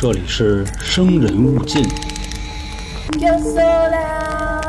[0.00, 1.82] 这里是生人勿近。
[3.18, 4.62] Yo sola.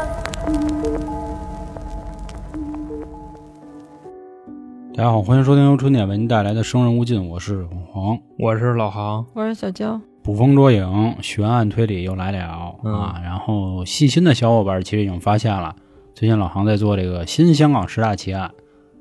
[4.96, 8.18] 大家好，欢迎收听由春点为您带来的《生人勿近》，我是黄。
[8.40, 13.22] 我是老航，我是小娇，捕风捉影，悬案推理又来了、嗯啊！
[13.24, 15.76] 然后细心的小伙伴其实已经发现了，
[16.16, 18.50] 最近老航在做这个新香港十大奇案，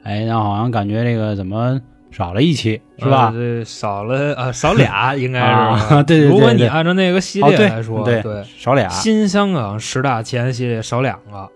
[0.02, 1.80] 哎，那好像感觉这个怎么
[2.10, 3.32] 少了一期是吧？
[3.64, 5.46] 少了啊，少俩 应该是。
[5.46, 8.88] 啊对对对如果你按照那个系列来说，对对，少俩。
[8.88, 11.48] 新香港十大奇案系列少两个。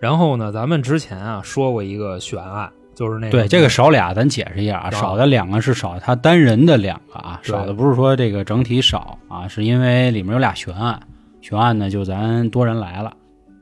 [0.00, 11.00] 然后呢，咱们之前啊说过一个悬案，就是那个对这个少俩，咱解释一下啊，少少的两个是少他单人的两个啊，少的不是说这个整体少啊，是因为里面有俩悬案，
[11.40, 13.12] 悬案呢就咱多人来了，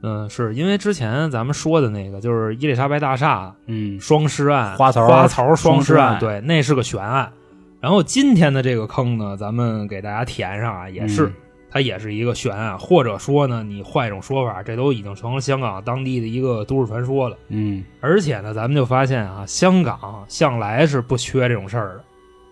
[0.03, 7.33] 嗯，是因为之前咱们说的那个就是伊丽莎白大厦嗯，双尸案、花槽花槽双尸案，对，那是个悬案。
[7.81, 11.35] 然后今天的这个坑呢，咱们给大家填上啊，也是、嗯
[11.69, 17.37] 它也是一个悬案，或者说呢，你换一种说法，这都已经成了香港当地的一个都市传说了。
[17.49, 22.05] 嗯而且呢，咱们就发现啊，香港向来是不缺这种事儿的。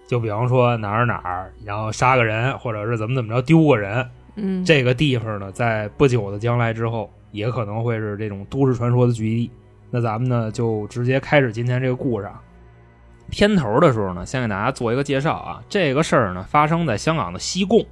[0.06, 9.50] 就比方说哪儿哪儿，然后杀个人，或者是怎么怎么着丢个人，嗯，这个地方呢，在不久的将来之后，也可能会是这种都市传说的聚集地。
[9.90, 12.40] 那咱们呢，就直接开始今天这个故事啊。
[13.30, 15.60] 片头的时候呢，先给大家做一个介绍啊。
[15.68, 17.84] 这个事儿呢，发生在香港的西贡。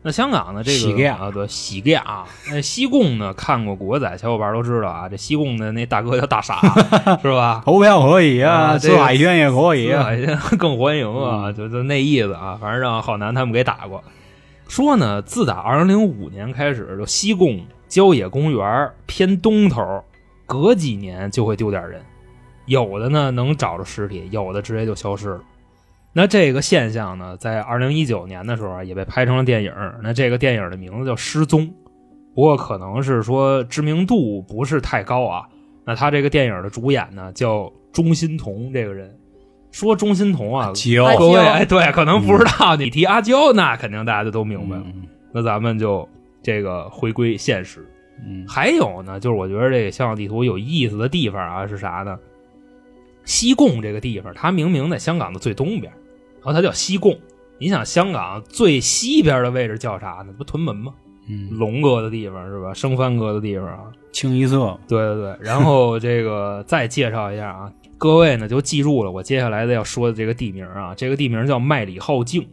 [0.00, 6.60] 那香港的这个啊，对，西贡啊，那西贡呢，看过《古惑仔》小伙伴都知道啊，这西贡的那大哥叫大傻，
[7.20, 7.62] 是吧？
[7.64, 10.06] 投票可以啊，啊这个四海轩也可以啊，
[10.56, 14.02] 更欢迎啊，嗯就就那意思啊，反正让浩南他们给打过。
[14.68, 20.04] 说呢，自打二零零五年开始，就西贡郊野公园偏东头，
[20.46, 22.00] 隔几年就会丢点人，
[22.66, 25.40] 有的呢能找着尸体，有的直接就消失了。
[26.12, 29.72] 那这个现象呢，在二零一九年的时候啊也被拍成了电影。
[30.02, 31.62] 那这个电影的名字叫《失踪》，
[32.34, 35.46] 不过可能是说知名度不是太高啊。
[35.84, 39.14] 那他这个电影的主演呢叫钟欣桐这个人。
[39.70, 40.72] 说钟欣桐啊，
[41.52, 44.82] 哎对，可能不知道，你提阿娇，那肯定大家就都明白了。
[44.86, 46.08] 嗯那咱们就
[46.42, 47.86] 这个回归现实。
[48.26, 52.18] 嗯还有呢，就是我觉得这个香港地图有意思的地方啊，是啥呢？
[53.24, 55.92] 西贡这个地方，它明明在香港的最东边，
[56.36, 57.18] 然后它叫西贡。
[57.58, 60.32] 你想，香港最西边的位置叫啥呢？
[60.36, 60.94] 不屯门吗？
[61.28, 62.72] 嗯，龙哥的地方是吧？
[62.72, 63.92] 生番哥的地方啊。
[64.10, 72.44] 清一色，对对对，然后这个再介绍一下啊， 各位呢就记住了我接下来的要说的这个地名啊，这个地名叫麦里浩径。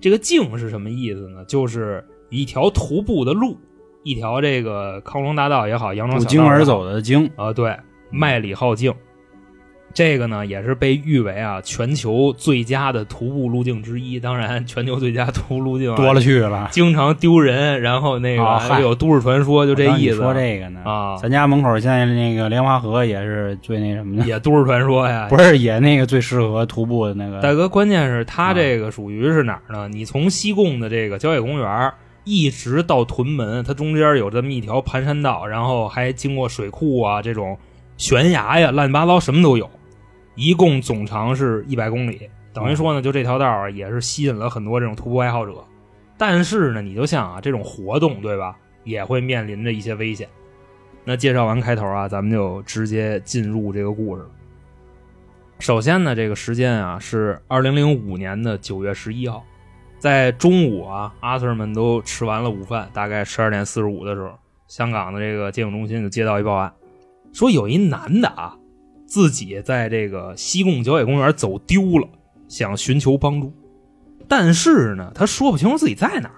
[0.00, 1.44] 这个径是什么意思呢？
[1.46, 3.56] 就是一条徒步的路，
[4.02, 7.76] 一条这个康龙大道也好，羊不庄小道也好胫而走的经，啊，对，
[8.10, 8.92] 麦里浩径，
[9.94, 14.20] 这个呢也是被誉为啊全球最佳的徒步路径之一。
[14.20, 20.16] 当然，全球最佳徒步路径、啊、多了去了，经常丢人，然后那个、还有都市传说，就这意思。
[20.16, 29.88] 说这个呢啊咱家门口现在那个莲花河也是最那什么的，也都市传说呀， 不是也那个最适合徒步的那个，大哥，关键是它啊这个属于是哪儿呢？
[29.88, 31.92] 你从西贡的这个郊野公园
[32.24, 37.58] 一直到屯门，它中间有这么一条盘山道，然后还经过水库啊，这种
[37.96, 39.68] 悬崖呀，乱七八糟什么都有，
[40.34, 42.28] 一共总长是一百公里。
[42.52, 45.52] 等于说呢，就这条道啊，也是吸引了很多这种徒步爱好者。
[46.16, 50.28] 但是呢，你就像啊这种活动，对吧，也会面临着一些危险。
[51.04, 54.24] 那介绍完开头啊，咱们就直接进入这个故事。
[55.60, 59.44] 首先呢，这个时间啊是二零零五年的九月十一号，
[59.98, 64.30] 在中午啊，阿 Sir 们都吃完了午饭，大概十二点四十五的时候，
[64.68, 66.72] 香港的这个接警中心就接到一报案，
[67.32, 68.56] 说有一男的啊，
[69.06, 72.08] 自己在这个西贡郊野公园走丢了，
[72.46, 73.52] 想寻求帮助，
[74.28, 76.34] 但是呢，他说不清楚自己在哪儿。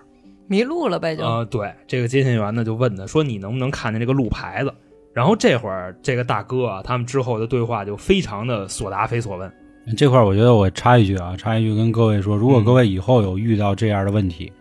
[0.47, 4.75] 迷路了呗就，呃，对，这个接线员呢就问他说：“你能不能看见这个路牌子？”
[5.15, 9.53] 然后这会儿这个大哥啊，他们之后的对话就非常的所答非所问。
[9.97, 14.53] 这块儿我觉得我插一句啊，插一句跟各位说，如果嗯各位以后有遇到这样的问题，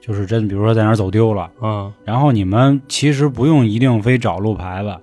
[0.00, 4.96] 就是真比如说在哪儿走丢了，嗯然后你们其实不用一定非找路牌子，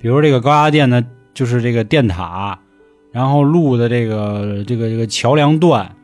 [0.00, 1.04] 比如这个高压电的，
[1.34, 2.58] 就是这个电塔，
[3.12, 5.94] 然后路的这个这个这个桥梁段，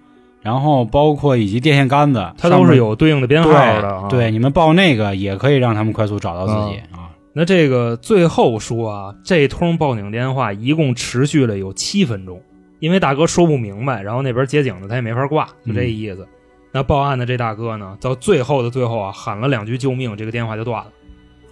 [0.42, 4.08] 然后包括以及电线杆子，它都是有对应的编号的、啊。
[4.08, 7.10] 对，你们报那个也可以让他们快速找到自己啊。
[7.32, 12.40] 那这个最后说啊，这通报警电话一共持续了有七分钟，
[12.82, 16.26] 因为大哥说不明白，然后那边接警的他也没法挂，就这意思。
[16.72, 20.90] 那报案的这大哥呢，到最后的最后啊，喊了两句救命，这个电话就断了。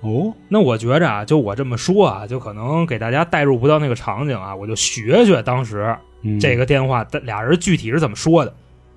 [0.01, 8.53] 哦，那我觉着啊，就我这么说啊，就可能给大家带入不到那个场景啊，我就学学当时嗯这个电话俩人具体是怎么说的。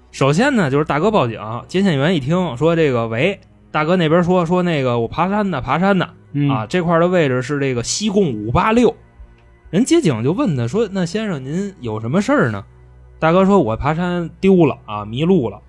[0.09, 3.39] 首先呢，就是大哥报警，接线员一听说这个，喂，
[3.69, 8.95] 大哥那边说说那个我爬山呢，爬山呢，嗯啊，这块的位置是这个西贡五八六。
[9.73, 12.63] 人接警就问他说：“那先生您有什么事儿呢？”
[13.17, 15.59] 大哥说：“我爬山丢了啊，迷路了。”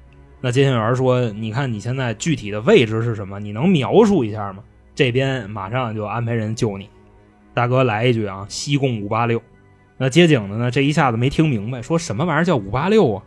[0.43, 3.41] 那接线员说：“你看你现在具体的位置是什么？
[3.41, 4.63] 你能描述一下吗？
[4.95, 6.91] 这边马上就安排人救你。”
[7.55, 9.41] 大哥来一句啊，西贡五八六。
[9.97, 13.23] 那接警的呢，这一下子没听明白，说什么玩意儿叫五八六啊？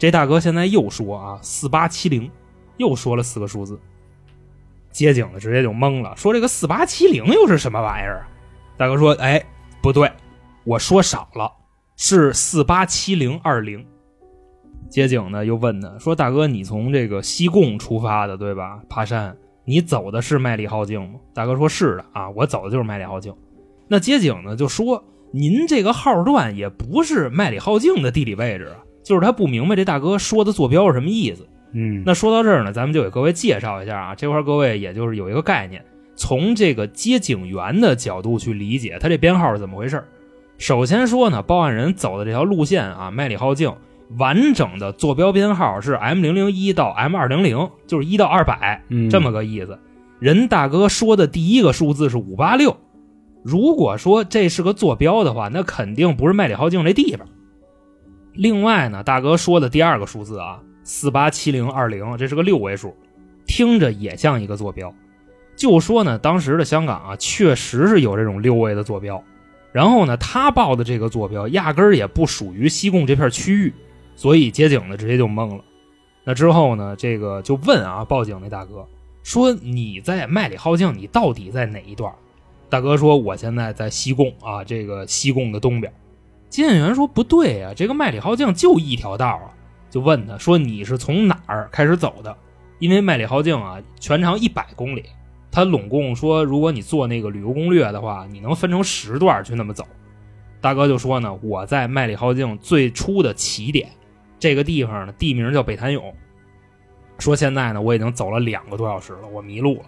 [0.00, 2.28] 这大哥现在又说啊，四八七零，
[2.78, 3.78] 又说了四个数字。
[4.90, 8.26] 接警的直接就懵了，说这个四八七零又是什么玩意儿？
[8.76, 9.40] 大哥说：“哎，
[9.80, 10.10] 不对，
[10.64, 11.50] 我说少了，
[11.96, 13.84] 是四八七零二零。”
[14.90, 18.80] 接警呢又问他说：“大哥，你从这个西贡出发的对吧？
[18.88, 23.34] 爬山，你走的是麦里浩径吗？”大哥说：“是的啊，我走的就是麦里浩径。”
[23.86, 35.84] 那接警呢就说：“您这个号段也不是麦里浩径的地理位置啊，就是他不明白这大哥说的坐标是什么意思。”嗯，那说到这儿呢，咱们就给各位介绍一下啊，这块各位也就是有一个概念，
[36.18, 40.04] 从这个接警员的角度去理解他这编号是怎么回事
[40.58, 43.72] 首先说呢，报案人走的这条路线啊，麦里浩径
[44.18, 49.78] 完整的坐标编号是 M 零零一到 M 二零零，就是一到二百嗯这么个意思。
[50.18, 52.76] 人大哥说的第一个数字是五八六，
[53.44, 57.28] 如果说这是个坐标的话，那肯定不是麦里浩径这地方。
[58.32, 62.92] 另外呢，大哥说的第二个数字啊，四八七零二零，这是个六位数，
[63.46, 64.92] 听着也像一个坐标。
[65.58, 69.22] 就说呢，当时的香港啊，确实是有这种六位的坐标。
[69.72, 73.74] 然后呢，他报的这个坐标压根儿也不属于西贡这片区域，
[74.14, 75.62] 所以接警的直接就懵了。
[76.24, 78.86] 那之后呢，这个就问啊，报警那大哥
[79.24, 82.10] 说：“你在麦里浩径，你到底在哪一段？”
[82.70, 85.92] 大哥说：“我现在在西贡啊，这个西贡的东边。”
[86.48, 89.50] 接线员说：“不对呀、这个麦里浩径就一条道啊。”
[89.90, 92.34] 就问他说：“你是从哪儿开始走的？”
[92.78, 95.04] 因为麦里浩径啊，全长一百公里，
[95.50, 99.86] 它拢共说，如果你做那个旅游攻略的话，你能分成十段去那么走。
[100.60, 103.88] 大哥就说呢，我在麦里浩径最初的起点，
[104.38, 106.14] 这个地方呢，地名叫北潭涌。
[107.18, 109.84] 说现在呢，我已经走了两个多小时了，我迷路了。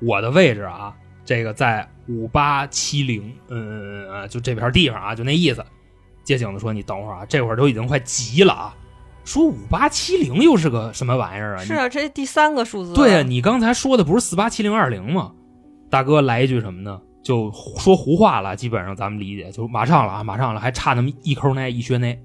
[0.00, 5.64] 我的位置啊，这个在五八七零，嗯，呃 就这片地方啊，就那意思。
[6.22, 8.76] 接警的说：“你等会儿啊，这会儿都已经快急了啊。”
[9.24, 11.64] 说五八七零又是个什么玩意儿啊？
[11.64, 12.94] 是啊，这第三个数字。
[12.94, 15.32] 对啊，你刚才说的不是四八七零二零吗？
[15.88, 17.00] 大哥来一句什么呢？
[17.22, 22.18] 就说胡话了，基本上咱们理解就马上了啊，马上了，还差那么一抠那一靴那，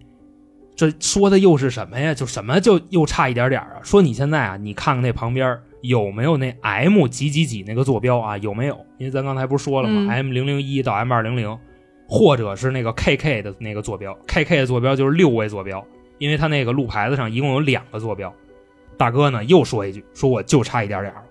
[0.76, 2.14] 这说的又是什么呀？
[2.14, 3.74] 就什么就又差一点点啊？
[3.84, 8.38] 说你现在啊，你看看那旁边有没有那 M 几几几那个坐标啊？
[8.38, 8.76] 有没有？
[8.98, 11.56] 因为咱刚才不是说了吗、嗯 m 零零一到 M 二零零，
[12.08, 15.86] 或者是那个 KK 的那个坐标，KK 的坐标就是六位坐标，
[16.18, 18.34] 因为他那个路牌子上一共有两个坐标。
[18.98, 21.22] 大哥呢又说一句，说我就差一点点了。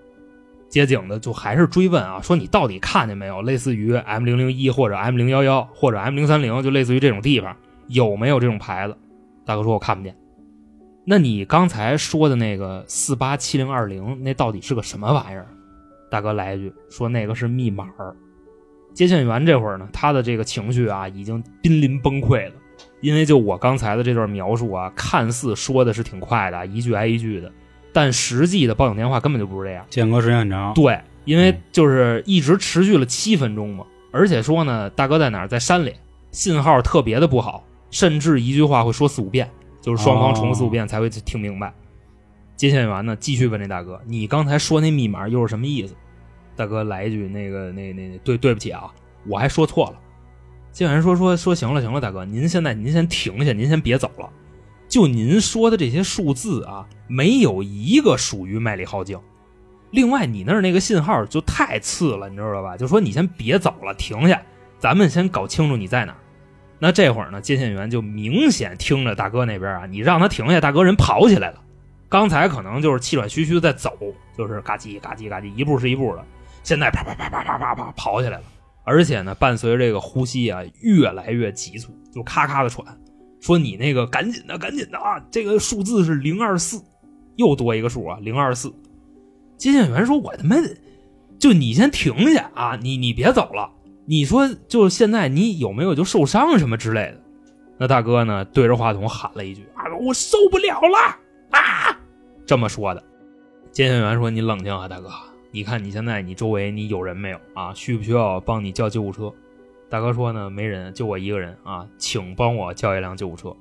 [0.69, 3.41] 接警的就还是追问啊，说你到底看见没有？
[3.41, 7.55] 类似于 M 零零一或者 M 零幺幺或者 M 零三零，就类似于这种地方
[7.87, 8.95] 有没有这种牌子？
[9.45, 10.15] 大哥说我看不见。
[11.05, 15.47] 那你刚才说的那个四八七零二零，那到底是个什么玩意儿？
[16.09, 17.87] 大哥来一句说那个是密码。
[18.93, 22.53] 接线员这会儿呢，他的这个情绪啊已经濒临崩溃了，
[23.05, 27.51] 因为就我刚才的这段描述啊，看似说的是挺快的，一句挨一句的，
[27.93, 29.85] 但实际的报警电话根本就不是这样。
[29.91, 35.93] 间隔时间很长，对，因为就是一直持续了七分钟嘛，而且说呢，大哥在哪儿，在山里，
[36.31, 39.47] 信号特别的不好，甚至一句话会说四五遍，
[39.81, 41.71] 就是双方重复四五遍才会听明白。
[42.55, 45.93] 接线员呢，继续问这大哥：“你刚才说那密码又是什么意思？”
[46.57, 48.91] 大哥来一句：“那个，那那那对对不起啊，
[49.27, 49.99] 我还说错了。”
[50.75, 54.29] 接线员说：“说说行了行了，大哥，您现在您先停下，您先别走了。
[54.89, 59.17] 就您说的这些数字啊，没有一个属于麦里浩径。
[59.91, 62.75] 另外，你那儿那个信号就太次了，你知道吧？
[62.75, 64.41] 就说你先别走了，停下，
[64.77, 66.13] 咱们先搞清楚你在哪。
[66.77, 71.61] 那这会儿呢，接线员就明显听着大哥那边啊，你让他停下，大哥人跑起来了。
[72.09, 73.97] 刚才可能就是气喘吁吁在走，
[74.37, 76.25] 就是嘎叽嘎叽嘎叽，一步是一步的。
[76.63, 78.43] 现在啪啪啪啪啪啪啪跑起来了，
[78.85, 82.85] 而且呢，伴随这个呼吸啊越来越急促，就咔咔的喘。
[83.41, 85.19] 说你那个赶紧的，赶紧的啊！
[85.29, 86.81] 这个数字是零二四，
[87.35, 88.73] 又多一个数啊，零二四。
[89.57, 90.55] 接线员说：“我他妈，
[91.37, 92.75] 就你先停下啊！
[92.81, 93.71] 你你别走了。
[94.05, 97.21] 你说就现在你有没有就受伤什么之类的？”
[97.77, 100.97] 那大哥呢，对着话筒喊了一句：“啊，我受不了了
[101.51, 101.95] 啊！”
[102.47, 103.03] 这么说的。
[103.71, 105.09] 接线员说：“你冷静啊，大哥，
[105.55, 107.73] 你看你现在你周围你有人没有啊？
[107.73, 109.33] 需不需要帮你叫救护车？”
[109.89, 113.55] 大哥说呢，没人，就我一个人啊，请帮我叫一辆救护车。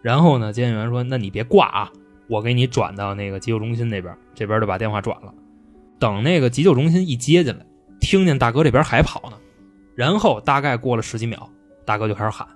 [0.00, 1.90] 然后呢，接线员说：“那你别挂啊，
[2.28, 5.34] 我给你转到那个急救中心那边，这边就把电话转了。
[5.98, 7.66] 等那个急救中心一接进来，
[8.00, 9.36] 听见大哥这边还跑呢，
[9.96, 11.50] 然后大概过了十几秒，
[11.84, 12.46] 大哥就开始喊：“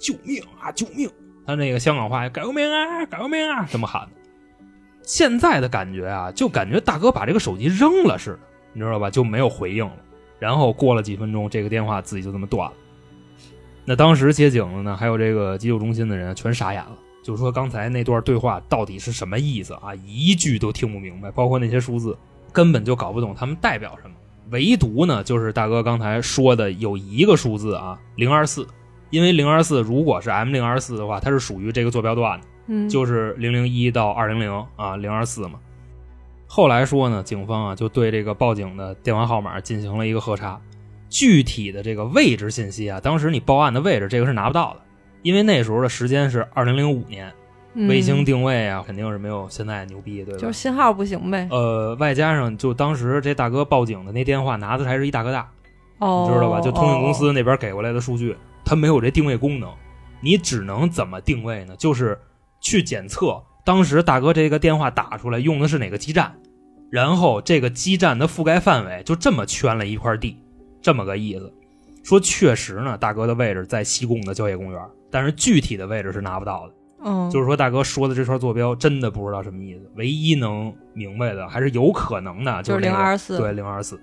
[0.00, 1.06] 救命啊，救命！”
[1.46, 4.19] 他那个香港话“改革命啊，改革命啊”这么喊的。
[5.10, 8.38] 现在的感觉啊，就感觉大哥把这个手机扔了似的，
[8.72, 9.10] 你知道吧？
[9.10, 9.96] 就没有回应了。
[10.38, 12.76] 然后过了几分钟，这个电话自己就这么断了。
[13.84, 19.92] 那当时接警的呢，还有这个急救中心的人全傻眼了，就说刚才那段对话到底是什么意思啊？
[20.06, 22.16] 一句都听不明白，包括那些数字，
[22.52, 24.14] 根本就搞不懂他们代表什么。
[24.50, 28.64] 唯独呢，就是大哥刚才说的有一个数字啊，零二四，
[29.10, 35.58] 因为零二四如果是 M 零二四的话，它是属于这个坐标段的，嗯，就是零零一到二零零啊，零二四嘛。
[36.46, 40.60] 后来说呢，警方啊就对这个报警的电话号码进行了一个核查，
[41.08, 44.80] 具体的这个位置信息啊，当时你报案的位置这个是拿不到的，
[45.22, 47.32] 因为那时候的时间是二零零五年，
[47.74, 50.40] 嗯卫星定位啊肯定是没有现在牛逼，对吧？
[50.40, 51.48] 就是信号不行呗。
[51.50, 55.48] 呃，外加上就当时这大哥报警的那电话拿的还是一大哥大，
[55.98, 56.60] 哦，你知道吧？
[56.60, 59.68] 就通讯公哦司那边给过来的数据，它没有这定位功能，
[60.20, 61.76] 你只能怎么定位呢？
[61.76, 62.18] 就是
[62.60, 66.34] 去检测当时大哥这个电话打出来用的是哪个基站，
[66.90, 70.36] 然后这个基站的覆盖范围就这么圈了一块地，
[70.80, 71.52] 这么个意思。
[72.02, 76.74] 说确实呢，大哥的位置在西贡的郊野公园，但是具体的位置是拿不到的。
[77.02, 84.00] 嗯，就是说，大哥说的这串坐标真的不知道什么意思，唯一能明白的还是有可能的，就是零二四对，零二四。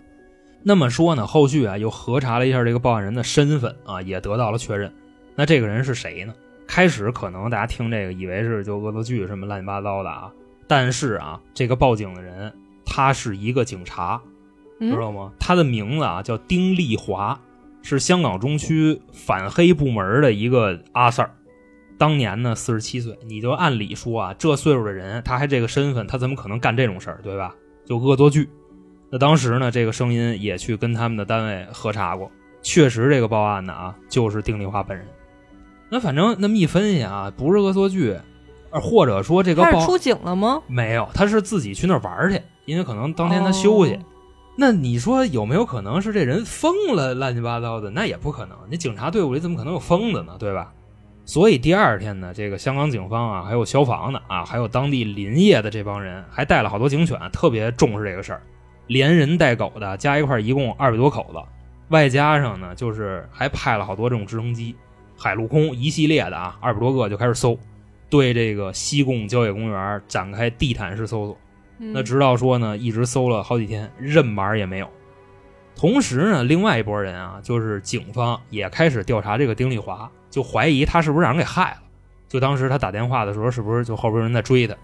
[0.63, 4.91] 那么说呢，后续啊又核查了一下这个报案人的身份啊，也得到了确认。
[5.35, 6.33] 那这个人是谁呢？
[6.67, 10.31] 开始可能大家听这个以为是就恶作剧什么乱七八糟的啊，
[10.67, 12.53] 但是啊，这个报警的人
[12.85, 14.21] 他是一个警察，
[14.79, 15.31] 嗯知道吗？
[15.39, 17.39] 他的名字啊叫丁立华，
[17.81, 21.29] 是香港中区反黑部门的一个阿 Sir。
[21.97, 27.55] 当年呢，四十七岁，你就按理说啊，这岁数的人，他还这个身份，他怎么可能干这种事儿，对吧？
[27.85, 28.47] 就恶作剧。
[29.09, 32.29] 那当时呢，这个声音也去跟他们的单位核查过，
[32.61, 35.07] 确实这个报案的啊，就是丁丽华本人。
[35.89, 38.17] 那反正那么一分析啊，不是恶作剧，
[38.71, 40.61] 呃或者说这个报他是出警了吗？
[40.67, 43.93] 没有，他是自己去那儿玩儿去，因为可能当天他休息。
[43.93, 43.99] 哦
[44.59, 47.91] 那你说有没有可能是这人疯了，乱七八糟的？
[47.91, 50.35] 那也不可能，你警察队伍里怎么可能有疯子呢？
[50.39, 50.73] 对吧？
[51.25, 58.41] 所以第二天呢，这个香港警方啊，还有消防的啊，还有当地林业的这帮人，还带了好多警犬，特别重视这个事儿，
[58.87, 61.37] 连人带狗的加一块儿一共二百多口子，
[61.89, 64.75] 外加上呢，就是还派了好多这种直升机、
[65.17, 67.57] 海陆空一系列的啊，二百多个就开始搜，
[68.09, 71.37] 对这个西贡郊野公园展开地毯式搜索。
[71.79, 74.89] 嗯那直到说呢，一直搜了好几天，任码也没有。
[75.75, 81.77] 同时呢，另外一拨人啊，就是警方也开始调查这个丁丽华，就怀疑他是不是让人给害了。
[82.27, 84.75] 就当时他打电话的时候，是不是就后边有人在追他？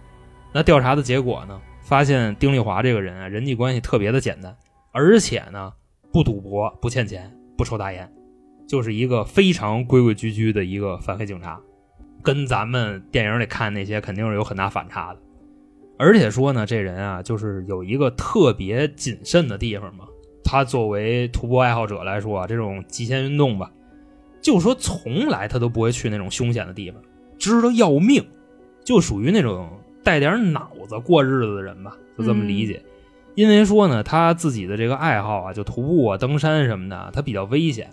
[0.54, 4.56] 那调查的结果呢，发现丁丽华这个人啊，人际关系特别的简单，
[4.92, 5.74] 而且呢，
[6.12, 8.08] 不赌博、不欠钱、不抽大烟，
[8.67, 11.60] 就是一个非常规规矩矩的一个反黑警察，
[12.22, 15.20] 跟咱们电影里看那些肯定是有很大反差的。
[15.98, 20.05] 而且说呢，这人啊，就是有一个特别谨慎的地方嘛。
[20.43, 23.72] 他作为徒步爱好者来说啊，这种极限运动吧，
[24.41, 27.01] 就说从来他都不会去那种凶险的地方，
[27.38, 28.24] 知道要命，
[28.84, 29.70] 就属于那种
[30.03, 32.84] 带点脑子过日子的人吧，就这么理解。
[33.36, 37.89] 因为说呢，他自己的这个爱好啊，就徒步啊、登山什么的，他比较危险。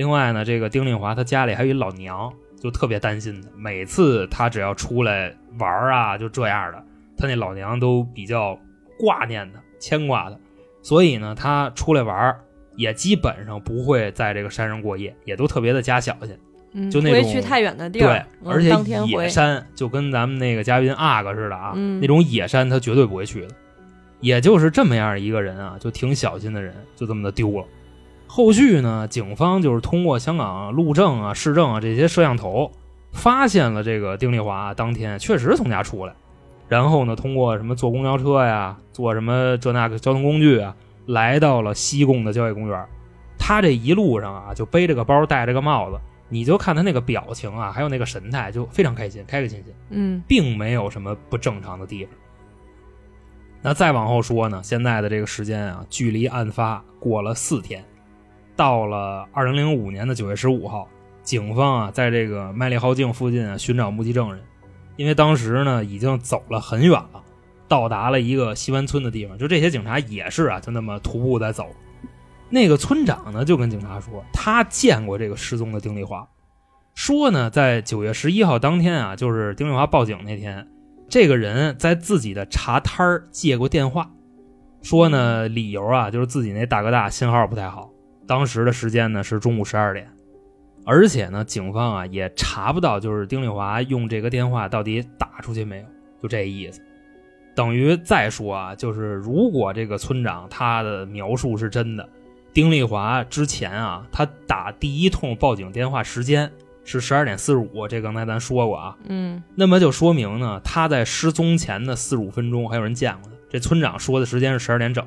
[0.00, 3.48] 另外呢，这个丁令华他家里还有一老娘，就特别担心他。
[3.54, 6.82] 每次他只要出来玩啊，就这样的，
[7.18, 8.58] 他那老娘都比较
[8.98, 10.36] 挂念他、牵挂他。
[10.80, 12.40] 所以呢，他出来玩儿
[12.76, 16.34] 也基本上不会在这个山上过夜，也都特别的加小心。
[16.72, 18.70] 嗯就那种不会去太远的地对儿，，嗯而且
[19.06, 23.48] 野山就跟咱们那个嘉宾阿哥似的啊，嗯那种野山他绝对不会去的。
[24.20, 27.66] 也就是这么样一个人啊，就挺小心的人，就这么的丢了。
[28.32, 32.70] 后续呢，警方就是通过香港路政啊、市政啊这些摄像头，
[33.10, 36.14] 发现了这个丁丽华当天确实从家出来，
[36.68, 42.86] 然后呢，通过什么坐公交车呀、坐什么这那个交通工具啊，来到了西贡的郊野公园。
[43.36, 49.74] 他这一路上啊，就背着个包，戴着个帽子，你就看他那个表情啊，还有那个神态，就非常开心，开开心心。
[49.88, 52.14] 嗯并没有什么不正常的地方。
[53.60, 57.84] 那再往后说呢，现在的这个时间啊，距离案发过了四天，
[58.56, 60.88] 到了二零零五年的九月十五号，
[61.22, 64.42] 警方啊在这个麦利浩径附近啊寻找目击证人，
[64.96, 67.22] 因为当时呢已经走了很远了，
[67.68, 71.66] 到达了一个西湾村的地方，就这些警察也是啊，就那么徒步在走。
[72.52, 76.28] 那个村长呢就跟警察说，他见过这个失踪的丁丽华，
[76.94, 80.66] 说呢，在九月十一号当天啊，就是丁丽华报警那天，
[81.08, 84.10] 这个人在自己的茶摊儿借过电话，
[84.82, 87.88] 说呢理由啊就是自己那大哥大信号不太好，
[88.30, 90.08] 当时的时间呢是中午十二点，
[90.84, 95.84] 而且呢警方啊也查不到就是丁丽华用这个电话到底打出去没有，
[96.22, 96.80] 就这意思。
[97.56, 102.08] 等于再说啊，就是如果这个村长他的描述是真的，
[102.52, 106.48] 丁丽华之前啊他打第一通报警电话时间
[106.84, 113.36] 是十二点四十五，这刚才咱说过啊，嗯那么就说明呢，他在失踪前的四十五分钟还有人见过他。
[113.50, 115.04] 这村长说的时间是十二点整。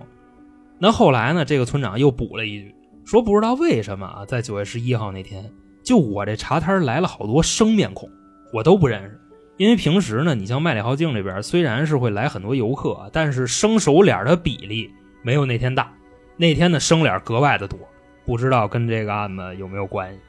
[0.77, 5.49] 那后来呢，这个村长又补了一句，说不知道为什么啊，在九月十一号那天，
[5.83, 8.09] 就我这茶摊来了好多生面孔，
[8.51, 9.19] 我都不认识。
[9.57, 14.89] 因为平时呢，你像麦里浩径这边虽然是会来很多游客，但是生熟脸的比例
[15.21, 15.93] 没有那天大。
[16.35, 17.77] 那天的生脸格外的多，
[18.25, 20.19] 不知道跟这个案子有没有关系。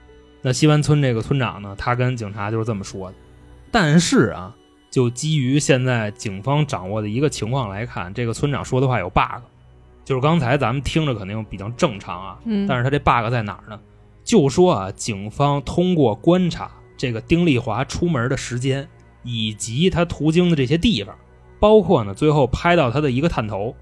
[0.43, 3.17] 那西湾村这个村长呢，他跟警察就是这么说的。
[3.71, 4.55] 但是啊，
[4.91, 9.43] 就基于现在警方掌握的一个情况来看，这个村长说的话有 bug，
[10.05, 13.81] 就是刚才咱们听着肯定比较正常啊，嗯，但是他这 bug 在哪儿呢？
[14.23, 18.89] 就说啊，警方通过观察这个丁丽华出门的时间，
[19.23, 21.15] 以及他途经的这些地方，
[21.59, 23.75] 包括呢最后拍到他的一个探头，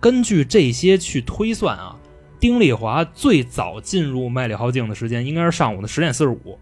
[0.00, 1.96] 根据这些去推算啊，
[2.38, 6.58] 丁丽华最早进入麦里浩径的时间应该是上午的十点四十五。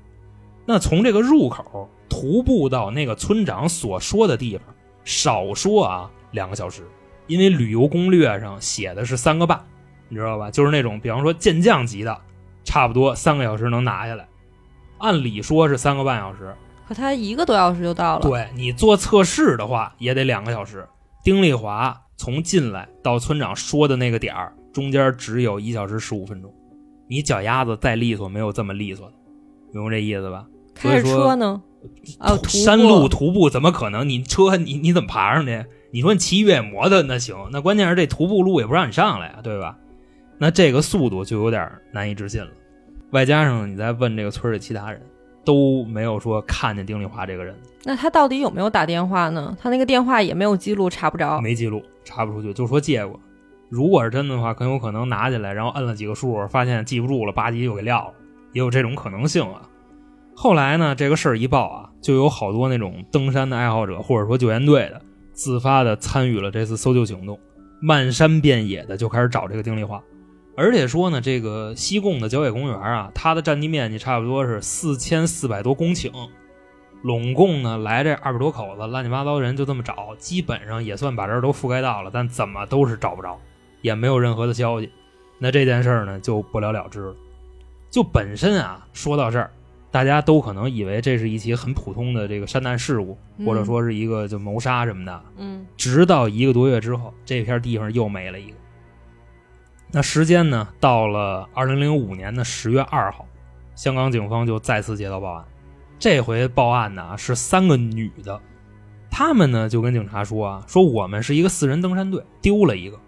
[0.64, 4.64] 那从这个入口徒步到那个村长所说的地方，
[5.04, 6.82] 少说啊两个小时，
[7.26, 9.61] 因为旅游攻略上写的是三个半，
[10.09, 10.50] 你知道吧？
[10.50, 12.16] 就是那种比方说健将级的，
[12.64, 14.26] 差不多三个小时能拿下来。
[14.99, 16.54] 按理说是三个半小时，
[16.88, 18.23] 可他一个多小时就到了。
[18.23, 20.87] 对你做测试的话也得两个小时。
[21.23, 26.54] 丁丽华从进来到村长说的那个点儿，中间只有一小时十五分钟。
[27.09, 29.14] 你脚丫子再利索，没有这么利索的，
[29.73, 30.47] 明白这意思吧？
[30.75, 31.61] 所开着车呢？
[32.18, 34.09] 啊，徒步山路徒步怎么可能？
[34.09, 35.64] 你车你你怎么爬上去？
[35.96, 39.78] 你说你骑越野摩托那行，那关键是这徒步路也不让你上来啊，对吧？
[40.36, 42.50] 那这个速度就有点难以置信了。
[43.12, 45.00] 外加上你再问这个村里其他人，
[45.42, 49.56] 都没有说看见丁丽华这个人，那他到底有没有打电话呢？
[49.58, 51.40] 他那个电话也没有记录，查不着。
[51.40, 53.18] 没记录，查不出去，就说借过。
[53.71, 58.12] 如果是真的话，很有可能拿起来，然后摁了几个数，发现记不住了，吧唧就给撂了，
[58.52, 59.62] 也有这种可能性啊。
[60.34, 65.00] 后来呢，这个事儿一报啊，就有好多那种登山的爱好者或者说救援队的
[65.36, 67.38] 自发的参与了这次搜救行动，
[67.80, 70.02] 漫山遍野的就开始找这个丁丽华。
[70.56, 76.10] 而且说呢，这个西贡的郊野公园啊，它的占地面积差不多是四千四百多公顷，
[77.02, 83.38] 拢共呢来这二百多口子，乱七八糟人就这么找，基本上也算把这儿都覆盖到了，但怎么都是找不着，
[83.82, 84.90] 也没有任何的消息。
[85.38, 87.14] 那这件事儿呢就不了了之了。
[87.90, 89.50] 就本身啊，说到这儿，
[89.90, 95.22] 大家都可能以为这是一起很普通的这个山难事故，或者说是一个就谋杀什么的。
[95.38, 98.56] 嗯直到一个多月之后，这片地方又没了一个。
[99.92, 103.25] 那时间呢，到了二零零五年的十月二号，
[103.75, 105.44] 香港警方就再次接到报案。
[105.99, 108.38] 这回报案呢是三个女的，
[109.10, 112.99] 她们呢就跟警察说啊，说我们是一个四人登山队，丢了一个。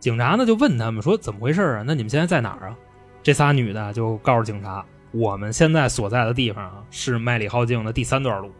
[0.00, 1.84] 警察呢就问他们说怎么回事啊？
[1.86, 2.76] 那你们现在在哪儿啊？
[3.22, 8.50] 这仨女的就告诉警察，我们现在所在的地方啊是麦里浩径的第三段路。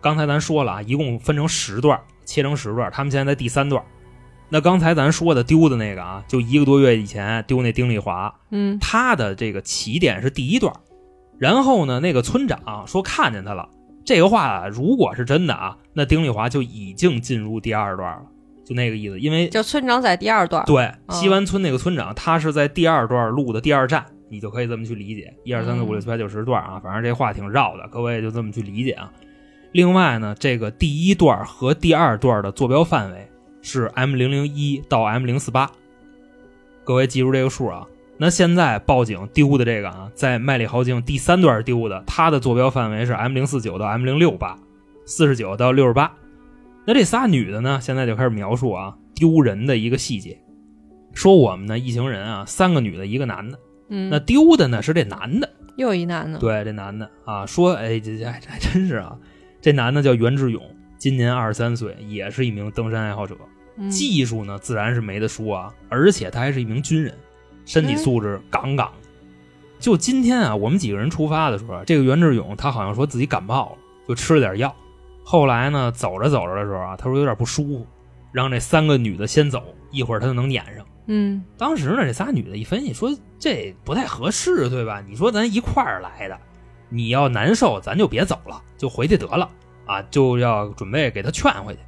[0.00, 3.82] 刚才咱说了啊，一共分成十段，切成十段，他们现在在第三段。
[4.48, 10.74] 那刚才咱说的丢的那个啊，就一个多月以前丢那丁丽华，嗯他的这个起点是第一段，
[11.38, 13.68] 然后呢，那个村长说看见他了。
[14.02, 18.22] 这个话啊如果是真的啊，那丁丽华就已经进入第二段了，
[18.64, 19.20] 就那个意思。
[19.20, 20.64] 因为就村长在第二段。
[20.64, 25.34] 对西湾村那个村长，他是在第二段路的第二站，你就可以这么去理解。
[25.44, 29.12] 一二三四五六七八九十段啊，反正这话挺绕的，各位就这么去理解啊。
[29.72, 33.28] 另外呢，这个第一段和第二段的坐标范围
[33.60, 35.70] 是 M 零零一到 M 零四八，
[36.84, 37.86] 各位记住这个数啊。
[38.16, 44.58] 那现在报警丢的这个啊，在麦里豪径第三段丢的，它的坐标范围是 M 零四九到 M 零六八，
[45.06, 46.12] 四十九到六十八。
[46.86, 50.38] 那这仨女的呢，现在就开始描述啊丢人的一个细节，
[51.14, 53.58] 说我们呢一行人啊，三个女的，一个男的。
[53.90, 56.38] 嗯，那丢的呢是这男的，又一男的。
[56.38, 59.16] 对，这男的啊，说，哎，这这还还真是啊，
[59.60, 60.62] 这男的叫袁志勇，
[60.96, 63.36] 今年二十三岁，也是一名登山爱好者，
[63.76, 67.12] 嗯技术呢自然是没得说啊，而且他还是一名军人，
[67.66, 69.08] 身体素质杠杠的。
[69.78, 74.74] 就今天啊，我们几个人出发的时候，这个袁志勇他好像说自己感冒了，就吃了点药。
[75.24, 77.86] 后来呢，走着走着的时候啊，他说有点不舒服，
[78.30, 80.84] 让这三个女的先走，一会儿他就能撵上。
[81.06, 85.02] 嗯当时呢，这仨女的一分析说这不太合适，对吧？
[85.08, 86.38] 你说咱一块儿来的，
[86.88, 89.50] 你要难受，咱就别走了，就回去得了
[89.86, 91.80] 啊，就要准备给他劝回去。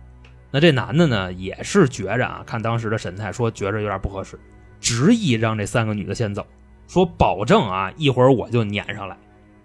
[0.51, 4.39] 那这男的呢，也是觉着啊，看当时的神态，说觉着有点不合适，
[4.81, 6.47] 执意让这三个女的先走，
[6.89, 9.17] 说保证啊，一会儿我就撵上来。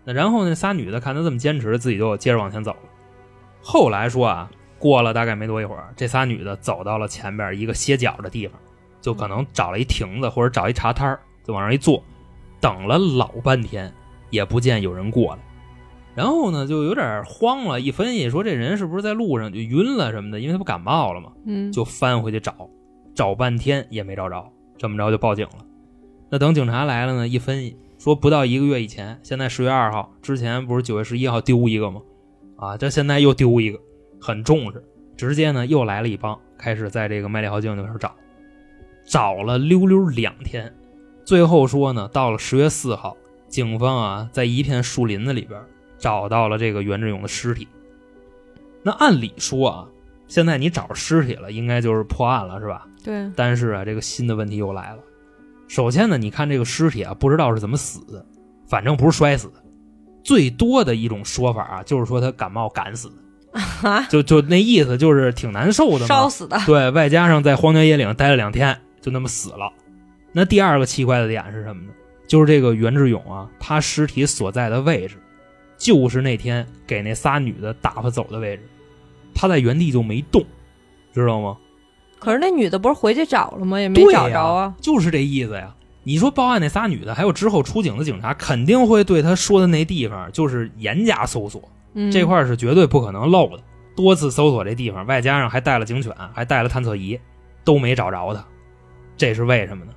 [0.06, 2.80] 那然后那仨女的看他这么坚持，自己就接着往前走了。
[3.62, 8.58] 后来说啊，过了大概没多一会儿，这仨女的走到了前边一个歇脚的地方，
[9.02, 12.04] 就可能找了一亭子或者找一茶摊儿就往上一坐，
[12.60, 13.94] 等了老半天
[14.30, 15.42] 也不见有人过来。
[16.16, 22.70] 然后呢，就有点慌了，一分析说这人是不是在路上就晕了什么的，因为他不感冒了嘛，嗯，就翻回去找，
[23.14, 25.66] 找半天也没找着，这么着就报警了。
[26.30, 32.02] 那等警察来了呢，一分析说不到一个月以前，现在十月二号之前不是九月十一号丢一个吗？
[32.58, 33.80] 啊，这现在又丢一个，
[34.20, 34.84] 很重视，
[35.16, 38.16] 直接呢又来了一帮，开始在这个麦理浩径那边找，
[39.08, 40.72] 找了溜溜两天，
[41.26, 43.16] 最后说呢，到了十月四号，
[43.48, 45.60] 警方啊在一片树林子里边
[45.98, 47.66] 找到了这个袁志勇的尸体。
[48.84, 49.88] 那按理说啊，
[50.28, 52.86] 现在你找着尸体了，应该就是破案了，是吧？
[53.04, 55.00] 对，但是啊，这个新的问题又来了。
[55.70, 58.26] 首先呢，你看这个尸体啊，不知道是怎么死的，
[58.68, 59.54] 反正不是摔死的。
[60.24, 66.06] 最多的一种说法啊，就是说他感冒感死的，啊，就就那意思就是挺难受的嘛。
[66.08, 69.72] 烧死的，对，外加上在荒郊野岭待了两天，就那么死了。
[70.32, 71.90] 那第二个奇怪的点是什么呢？
[72.28, 75.16] 就是这个袁志勇啊，他尸体所在的位置，
[75.78, 78.64] 就是那天给那仨女的打发走的位置，
[79.34, 80.44] 他在原地就没动，
[81.14, 81.58] 知道吗？
[82.20, 83.80] 可是那女的不是回去找了吗？
[83.80, 84.76] 也没找着啊。
[84.82, 85.74] 就是这意思呀。
[86.04, 91.62] 你说报案那仨女的，还有之后出警的警察，肯定会对他说的那地方就是严加搜索，
[91.96, 93.64] 嗯，这块是绝对不可能漏的。
[93.96, 97.20] 多次搜索这地方，外加上还带了警犬，还带了探测仪，
[97.66, 98.46] 都没找着他，
[99.18, 99.92] 这是为什么呢？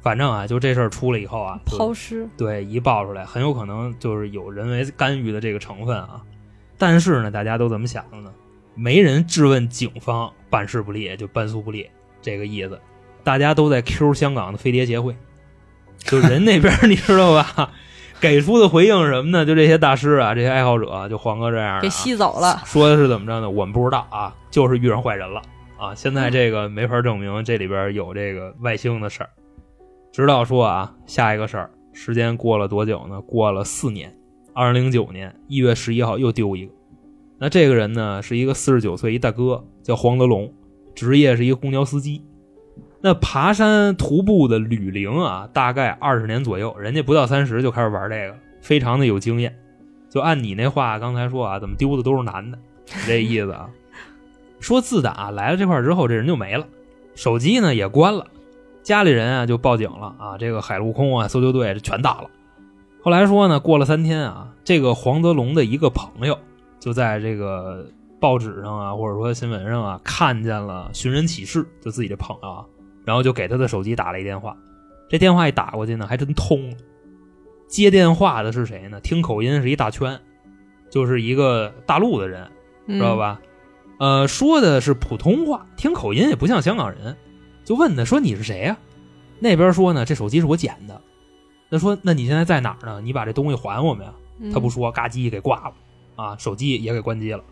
[0.00, 6.22] 反正啊，就这事儿出了以后啊， 抛尸，对一爆出来，很有可能就是有人为干预的这个成分啊。
[6.78, 8.32] 但是呢，大家都怎么想的呢？
[8.74, 11.90] 没人质问警方办事不力，就办诉不力
[12.22, 12.80] 这个意思。
[13.24, 15.16] 大家都在 Q 香港的飞碟协会，
[15.98, 17.72] 就人那边你知道吧？
[18.20, 19.44] 给出的回应是什么呢？
[19.44, 22.62] 就这些大师啊，这些爱好者，就黄哥这样、啊，给吸走了。
[22.64, 23.50] 说的是怎么着呢？
[23.50, 25.42] 我们不知道啊，就是遇上坏人了
[25.78, 25.94] 啊。
[25.94, 29.30] 现在这个没法证明这里边有这个外星的事儿。
[30.12, 33.20] 直到说啊，下一个事儿，时间过了多久呢？
[33.20, 34.12] 过了四年，
[34.52, 36.72] 二零零九年一月十一号又丢一个。
[37.38, 40.52] 那这个人呢，是一个四十九岁一大哥，叫黄德龙，
[40.94, 42.24] 职业是一个公交司机。
[43.00, 49.56] 那爬山徒步的旅龄啊，大概二十年左右，人家不到三十就开始玩这个，非常的有经验。
[50.10, 52.58] 就按你那话刚才说啊，怎么丢的都是男的，
[53.06, 53.70] 这意思啊。
[54.60, 56.66] 说自打来了这块之后，这人就没了，
[57.14, 58.26] 手机呢也关了，
[58.82, 62.30] 家里人啊就报警了啊，这个海陆空啊搜救队全到了。
[63.02, 66.36] 后来说呢，过了三天啊，这个黄德龙的一个朋友
[66.80, 67.86] 就在这个
[68.20, 72.64] 报纸上啊，或者说新闻上啊，看见了寻人启事，就自己这朋友啊，
[73.04, 74.56] 然后就给他的手机打了一电话，
[75.08, 76.72] 这电话一打过去呢，还真通。
[77.68, 78.98] 接电话的是谁呢？
[79.00, 80.18] 听口音是一大圈，
[80.90, 82.50] 就是一个大陆的人，
[82.86, 83.14] 知道？
[83.16, 83.40] 吧？
[83.98, 87.16] 呃，说的是普通话，听口音也不像香港人，
[87.64, 88.76] 就问他说你是谁呀、
[89.40, 91.00] 那边说呢，这手机是我捡的。
[91.68, 93.00] 那说那你现在在哪儿呢？
[93.00, 94.12] 你把这东西还我们呀？
[94.40, 95.74] 嗯他不说，嘎叽给挂了，
[96.14, 97.42] 啊，手机也给关机了。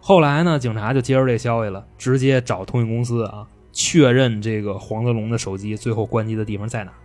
[0.00, 6.96] 后来呢，警察就接着这消息了，直接找通讯公司啊，确认这个黄德龙的手机最后关机的地方在哪儿。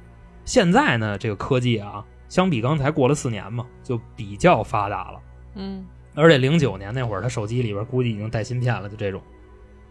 [0.45, 5.19] 现在呢，这个科技啊，相比刚才过了四年嘛，就比较发达了。
[5.55, 5.85] 嗯
[6.17, 9.21] 而且零九年那会儿，他手机里边估计已经带芯片了，就这种。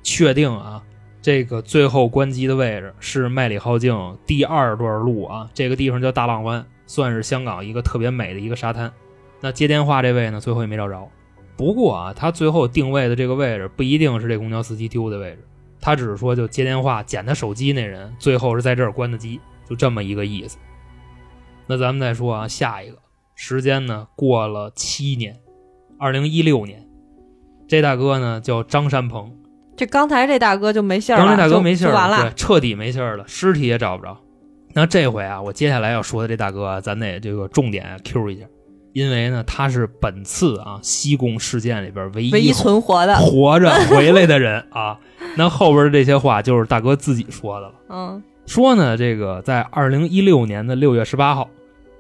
[0.02, 0.82] 确定啊，
[1.22, 8.92] 这个最后关机的位置是麦理浩径第二段路啊，这个地方叫大浪湾，算是香港一个特别美的一个沙滩。
[9.40, 11.08] 那接电话这位呢，最后也没找着。
[11.56, 15.44] 不过啊，他最后定位的这个位置不一定是这公交司机丢的位置，
[15.80, 20.58] 他只是说就接电话捡他手机那人最后是在这儿关的机，就这么一个意思。
[21.66, 22.98] 那咱们再说啊，下一个
[23.34, 25.36] 时间呢过了七年，
[25.98, 26.86] 二零一六年，
[27.66, 29.30] 这大哥呢叫张山鹏，
[29.76, 32.32] 这刚才这大哥就没信儿了，刚才大哥没信儿完了对，。
[32.34, 34.16] 彻底没信儿了，尸体也找不着。
[34.74, 38.44] 那这回啊，我接下来要说的这大哥啊，咱得这个重点 Q 一下，
[38.92, 44.98] 因为呢，他是本次啊西贡事件里边唯一唯一存活的，活着回来的人啊。
[45.36, 47.74] 那后边的这些话就是大哥自己说的了。
[47.88, 51.50] 嗯说呢，这个在二零一六年的六月十八号，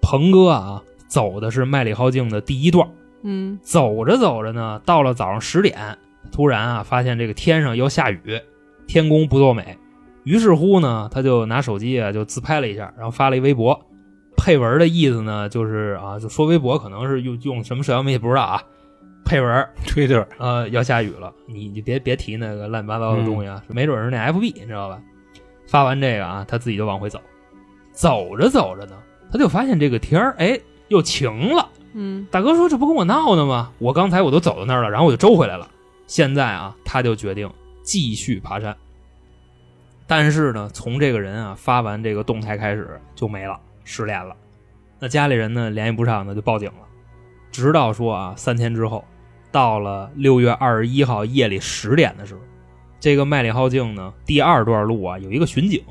[0.00, 2.88] 鹏哥啊走的是麦理浩径的第一段，
[3.26, 3.58] 嗯。
[3.60, 5.98] 走着走着呢，到了早上十点，
[6.32, 8.40] 突然啊发现这个天上要下雨，
[8.86, 9.76] 天公不作美，
[10.24, 13.78] 于是乎呢，他就拿手机啊就自拍了一下，然后发了一微博，
[14.36, 18.62] 配文的意思呢就是啊就说微博可能是用用什么社交媒体不知道啊，
[19.26, 25.00] 配文吹对儿，呃，要下雨了，你你别别提那个乱七八糟的东西啊，没准是那 FB，你知道吧？
[25.68, 27.20] 发完这个啊，他自己就往回走，
[27.92, 28.96] 走着走着呢，
[29.32, 30.58] 他就发现这个天儿哎
[30.88, 31.68] 又晴了。
[31.98, 33.72] 嗯大哥说：“这不跟我闹呢吗？
[33.78, 35.66] 我刚才我都走到那儿了，然后我就周回来了。
[36.06, 37.50] 现在啊，他就决定
[37.82, 38.76] 继续爬山。
[40.06, 44.36] 但是呢，从这个人啊发完这个动态开始就没了，失联了。
[44.98, 46.86] 那家里人呢联系不上呢，就报警了。
[47.50, 49.02] 直到说啊，三天之后，
[49.50, 52.40] 到了六月二十一号夜里十点的时候，
[53.00, 55.82] 这个麦里浩径呢第二段路啊有一个巡警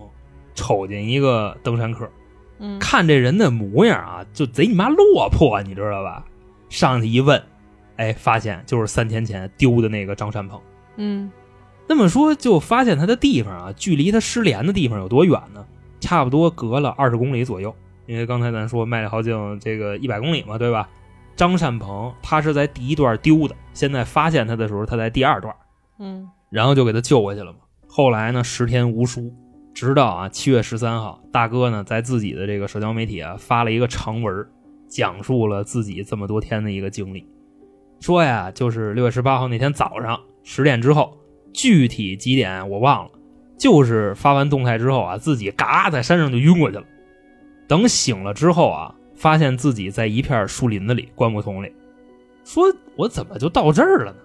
[0.54, 2.08] 瞅见一个登山客，
[2.60, 6.26] 嗯，看这人的模样啊，就贼你妈落魄，你知道吧？
[6.70, 7.42] 上去一问，
[7.98, 10.60] 哎，发现就是三天前丢的那个张善鹏。
[10.98, 11.32] 嗯
[11.88, 15.66] 那么说，就发现他的地方啊，距离他失联的地方有多远呢？
[16.00, 17.74] 差不多隔了二十公里左右。
[18.08, 20.88] 因为刚才咱说麦里浩径这个一百公里嘛，对吧？
[21.36, 25.54] 张善鹏他是在第一段丢的，现在发现他的时候，他在第二段，
[26.00, 27.60] 嗯然后就给他救回去了嘛。
[27.88, 29.34] 后来呢，十天无书，
[29.76, 34.48] 直到啊七月十三号，大哥呢在自己的这个社交媒体啊发了一个长文，
[34.88, 37.28] 讲述了自己这么多天的一个经历。
[38.00, 41.18] 说呀，就是六月十八号那天早上十点之后，
[41.52, 43.12] 具体几点我忘了，
[43.58, 46.84] 就是发完动态之后啊，自己嘎在山上就晕过去了。
[47.68, 51.70] 等醒了之后啊，发现自己在一片树林子里，灌木丛里。
[52.46, 54.18] 说我怎么就到这儿了呢？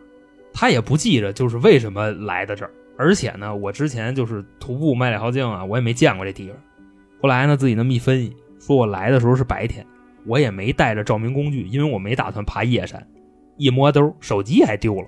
[0.53, 6.57] 他也不记着就是为什么来的这儿，而且呢，我之前就是徒步麦里浩径啊，我也没见过这地方。
[7.21, 9.87] 后来呢，自己那么一分析，说我来的时候是白天，
[10.27, 13.07] 我也没带着照明工具，因为我没打算爬夜山。
[13.57, 15.07] 一摸兜，手机还丢了，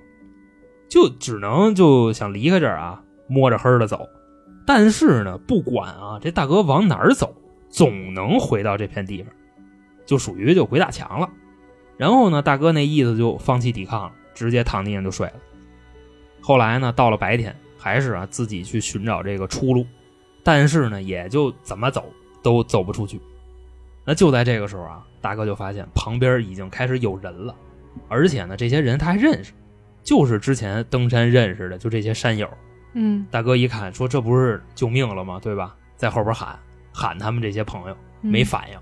[0.88, 4.06] 就只能就想离开这儿啊，摸着黑的走。
[4.66, 7.34] 但是呢，不管啊，这大哥往哪儿走，
[7.70, 9.32] 总能回到这片地方，
[10.04, 11.28] 就属于就鬼打墙了。
[11.96, 15.34] 然后呢，大哥那意思就放弃抵抗了，直接躺地上就睡了。
[16.40, 19.84] 后来呢，到了白天，还是啊自己去寻找这个出路，
[20.44, 22.04] 但是呢，也就怎么走
[22.40, 23.20] 都走不出去。
[24.04, 27.52] 那就在这个时候啊，大哥就发现旁边已经开始有人了，
[28.08, 29.52] 而且呢，这些人他还认识，
[30.04, 32.48] 就是之前登山认识的，就这些山友。
[32.94, 35.40] 嗯大哥一看，说这不是救命了吗？
[35.42, 35.74] 对吧？
[35.96, 36.58] 在后边喊
[36.92, 38.78] 喊他们这些朋友，没反应。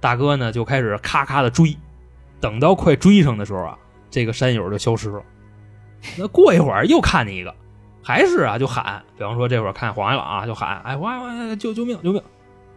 [0.00, 1.76] 大哥呢就开始咔咔的追，
[2.40, 3.78] 等到快追上的时候啊，
[4.10, 5.22] 这个山友就消失了。
[6.16, 7.52] 那过一会儿又看见一个，
[8.08, 12.22] 还是啊就喊，比方说这会儿看黄海朗啊就喊，哎黄海朗救救命救命，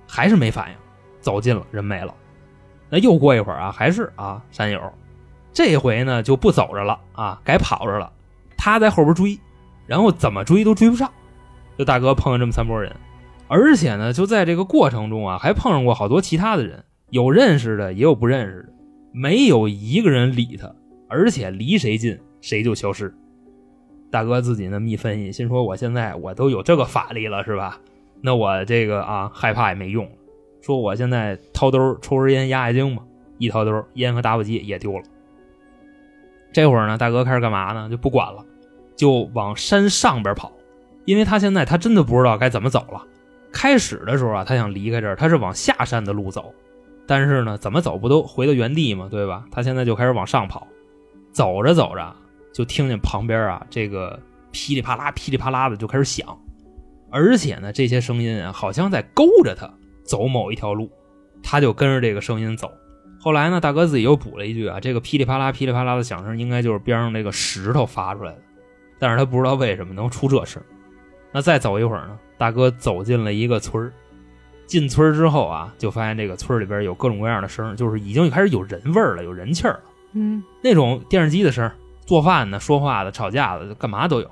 [0.05, 0.75] 还是没反应，
[1.21, 2.13] 走近了人没了。
[2.89, 4.91] 那又过一会儿啊，还是啊山友，
[5.53, 8.11] 这回呢就不走着了啊，改跑着了，
[8.57, 9.39] 他在后边追，
[9.87, 11.09] 然后怎么追都追不上。
[11.77, 12.93] 就大哥碰上这么三拨人，
[13.47, 18.73] 而且呢就在这个过程中啊，还碰上过好多其他的人，有认识的也有不认识的，
[19.13, 20.69] 没有一个人理他，
[21.07, 23.15] 而且离谁近谁就消失。
[24.11, 27.79] 大哥自己那么一分析，心说我现在我都有这个法力了，是吧？
[28.21, 30.07] 那我这个啊害怕也没用。
[30.61, 33.01] 说我现在掏兜抽根烟压压惊嘛，
[33.39, 35.03] 一掏兜烟和打火机也丢了。
[36.53, 37.89] 这会儿呢，大哥开始干嘛呢？
[37.89, 38.45] 就不管了，
[38.95, 40.51] 就往山上边跑，
[41.05, 43.03] 因为他现在他真的不知道该怎么走了。
[43.51, 46.53] 开始的时候啊，他想离开这儿，他是往下山的路走，
[47.07, 49.45] 但是呢，怎么走不都回到原地吗，对吧？
[49.49, 50.67] 他现在就开始往上跑，
[51.31, 52.15] 走着走着
[52.53, 54.19] 就听见旁边啊这个
[54.51, 56.37] 噼里啪啦、噼里啪啦的就开始响，
[57.09, 59.71] 而且呢，这些声音啊好像在勾着他
[60.03, 60.91] 走某一条路，
[61.41, 62.71] 他就跟着这个声音走。
[63.19, 68.41] 后来呢，大哥自己又补了一句啊，这个噼里啪啦、噼里啪啦的响声应该就是边上那个石头发出来的，
[68.99, 70.61] 但是他不知道为什么能出这声。
[71.31, 73.91] 那再走一会儿呢，大哥走进了一个村。
[74.65, 79.81] 进村之后啊，就发现这个村里边有各种各样的声，就是已经开始有人味儿了，有人气儿了。
[80.13, 81.69] 嗯那种电视机的声，
[82.11, 84.29] 做饭的、说话的、吵架的，干嘛都有。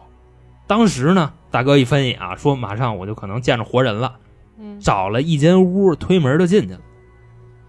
[0.68, 4.18] 当时呢，大哥一分析啊，说马上我就可能见着活人了，
[4.58, 6.82] 嗯找了一间屋，推门就进去了。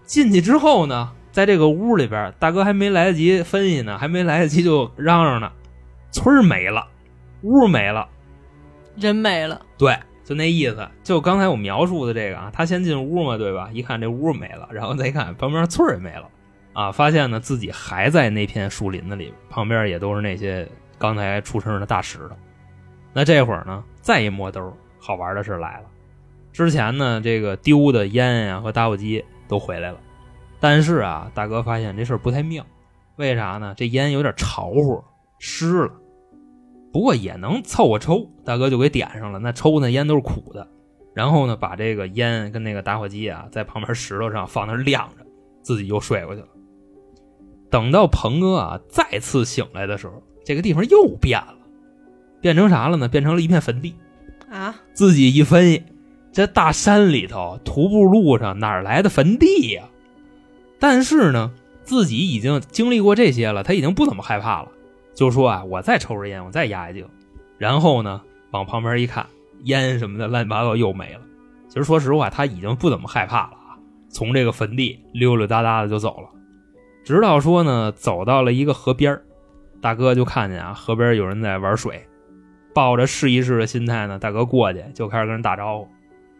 [0.03, 5.49] 进去之后呢，在这个屋里边，大哥还没来得及分析呢，还没来得及就嚷嚷呢，
[6.11, 6.85] 村儿没了，
[7.43, 8.05] 屋没了。
[8.97, 10.85] 人没了，对，就那意思。
[11.05, 13.69] 就刚才我描述的这个啊，他先进屋嘛，对吧？
[13.71, 16.27] 一看这屋没了，然后再一看旁边村儿也没了，
[16.73, 22.35] 啊，发现呢自己还在那片树林子里，旁边也都是那些刚才出生的大石头。
[23.13, 25.85] 那这会儿呢，再一摸兜，好玩的事来了。
[26.53, 29.99] 之前呢，这个丢的烟呀、和打火机都回来了，
[30.59, 32.65] 但是啊，大哥发现这事儿不太妙，
[33.17, 33.73] 为啥呢？
[33.75, 35.03] 这烟有点潮乎，
[35.39, 35.93] 湿了。
[36.93, 39.39] 不过也能凑合抽，大哥就给点上了。
[39.39, 40.67] 那抽那烟都是苦的，
[41.13, 45.25] 然后呢，把这个烟跟那个打火机啊，在旁边石头上放那晾着，
[45.61, 46.47] 自己又睡过去了。
[47.71, 51.55] 等到鹏哥啊再次醒来的时候，这个地方又变了，
[52.41, 53.07] 变成啥了呢？
[53.07, 53.95] 变成了一片坟地。
[54.49, 55.83] 啊，自己一分析，
[56.33, 59.83] 这大山里头徒步路上哪来的坟地呀、
[60.77, 61.53] 但是呢，
[61.83, 64.67] 自己已经经历过这些了，他已经不怎么害怕了。
[65.13, 67.07] 就说啊，我再抽根烟，我再压一惊。
[67.57, 69.25] 然后呢，往旁边一看，
[69.63, 71.21] 烟什么的乱七八糟又没了。
[71.69, 73.79] 其实说实话，他已经不怎么害怕了啊，
[74.09, 76.27] 从这个坟地溜溜达达的就走了。
[77.03, 79.23] 直到说呢，走到了一个河边儿
[79.81, 82.05] 大哥就看见啊，河边有人在玩水，
[82.73, 85.87] 抱着试一试的心态呢，大哥过去就开始跟人打招呼。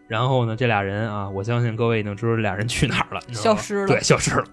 [0.08, 4.44] 然后呢，这俩人啊，我相信各位已经知道这俩人去哪儿了，消失了对，消失了。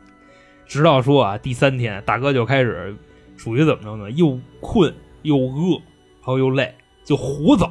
[0.66, 2.96] 直到说啊，第三天，大哥就开始
[3.36, 4.10] 属于怎么着呢？
[4.12, 7.68] 又困又饿，然后又累，就胡走，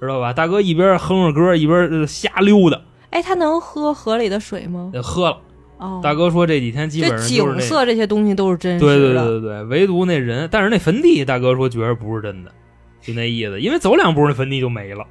[0.00, 0.32] 知道吧？
[0.32, 4.90] 大哥一边哼着歌，一边呃瞎溜达，哎，他能喝河里的水吗？
[4.94, 5.38] 呃喝了。
[5.78, 9.14] 哦，大哥说这几天基本上就是那景色这些东西都是真实对对。
[9.14, 12.52] 对对对，唯独那人，但是那坟地，大哥说觉得不是真的，
[13.00, 15.06] 就那意思，因为走两步那坟地就没了，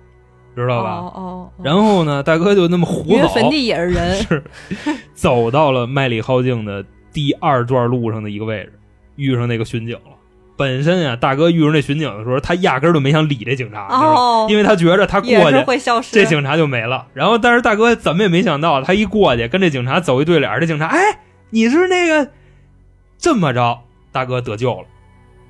[0.56, 0.96] 知道吧？
[0.98, 4.44] 哦哦，哦然后呢，大哥就那么胡走，因为坟地也是人， 是
[5.14, 8.74] 走到了麦里浩径的第二段路上的一个位置，
[9.16, 10.17] 遇上那个巡警了。
[10.58, 16.16] 本身啊，大哥遇上那巡警的时候，他压根儿就没想理这警察，因为他觉着他过去会消失。
[16.16, 17.08] 这警察就没了。
[17.14, 21.00] 然后，但是大哥怎么也没想到，他一过去跟这警察走一对脸儿，这警察哎，
[21.52, 22.32] 你是那个
[23.18, 24.88] 这么着，大哥得救了。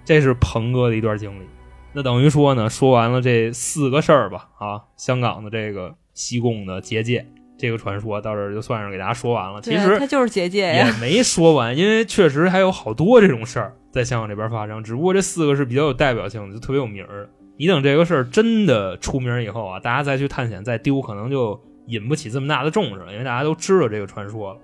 [0.04, 1.46] 这是鹏哥的一段经历。
[1.94, 7.26] 那等于说呢，说完了这四个事儿吧，啊，香港的这个西贡的结界
[7.58, 9.60] 这个传说到这儿就算是给大家说完了。
[9.62, 10.92] 其实他就是结界也。
[11.02, 17.28] 没说完，因为确实还有好多这种事儿在香港这边发生，只不过这四个是比较有代表性的，就特别有名儿。
[17.58, 24.60] 你等这个事儿真的出名以后啊，大家再去探险再丢，可能就引不起这么大的重视了，因为大家都知道这个传说了，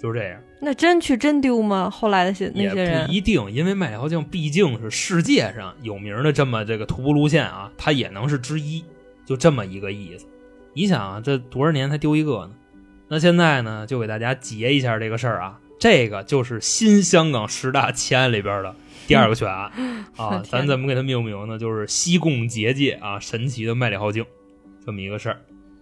[0.00, 0.40] 就是这样。
[0.60, 1.90] 那真去真丢吗？
[1.90, 8.82] 后来的些那些人不一定，因为麦理浩径毕竟是世界上有名的这么这个徒步路线啊，它也能是之一，
[9.26, 10.26] 就这么一个意思。
[10.78, 12.50] 你想啊，这多少年才丢一个呢？
[13.08, 18.72] 那现在呢，就给大家结一下这个事儿啊，这个就是新香港十大奇案里边的
[19.08, 19.72] 第二个悬案
[20.16, 21.58] 啊，咱怎么给它命名呢？
[21.58, 24.24] 就是西贡结界啊，神奇的麦里浩径
[24.86, 25.40] 这么一个事儿。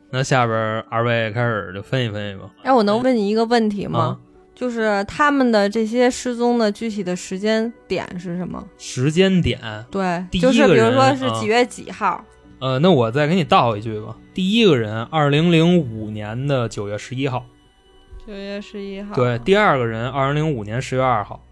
[0.08, 0.56] 那下边
[0.88, 2.50] 二位开始就分析分析吧。
[2.62, 3.98] 哎，我能问你一个问题吗？
[4.00, 4.18] 啊
[4.56, 8.66] 就是他们的这些失踪的具体的时间点是什么？
[8.78, 12.24] 时间点，对，就是比如说是啊几月几号？
[12.58, 14.16] 呃，那我再给你倒一句吧。
[14.32, 17.44] 第一个人，二零零五年的九月十一号，
[18.26, 19.14] 九月十一号。
[19.14, 21.42] 对，，第二个人，二零零五年十月二号。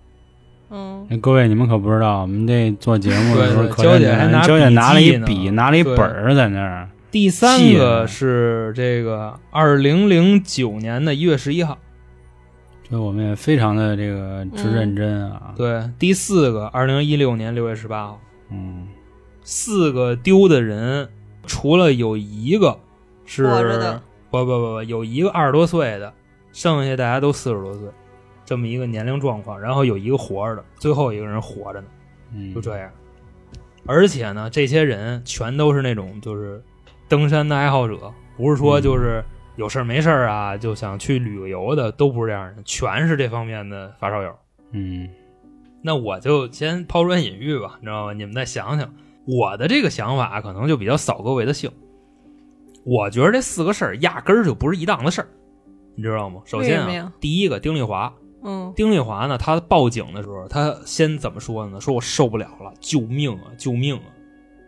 [0.70, 6.88] 嗯，哎各位，你们可不知道，我们这做节目的时候可还拿娇姐拿了一笔，拿了一本儿在那儿。
[7.10, 11.78] 第三个啊是这个二零零九年的一月十一号，
[12.90, 15.52] 这我们也非常的这个之认真啊。
[15.54, 18.20] 对，第四个二零一六年六月十八号。
[18.50, 18.88] 嗯，
[19.44, 21.09] 四个丢的人，
[21.46, 22.76] 除了有一个
[23.24, 23.44] 是
[24.30, 26.12] 不不不不，有一个二十多岁的，
[26.52, 27.88] 剩下大家都四十多岁，
[28.44, 29.61] 这么一个年龄状况。
[29.61, 31.87] 然后有一个活着的，最后一个人活着呢。
[32.33, 32.90] 嗯就这样。
[33.87, 36.61] 而且呢，这些人全都是那种就是
[37.07, 39.22] 登山的爱好者，不是说就是
[39.57, 44.35] 有事儿没事儿啊就想去旅个游的，都不是这样的，全是这方面的发烧友。
[44.72, 45.09] 嗯
[45.83, 48.14] 那我就先抛砖引玉吧，你知道吗？
[48.14, 48.94] 你们再想想，
[49.26, 51.70] 我的这个想法可能就比较扫各位的兴。
[52.84, 55.28] 我觉得这四个事儿压根儿就不是一档子事儿，
[55.94, 56.42] 你知道吗？
[56.44, 61.80] 首先啊第一个丁丽华，嗯，丁丽华呢，她报警的时候，她先怎么说呢？
[61.80, 64.04] 说我受不了了，救命啊，救命啊！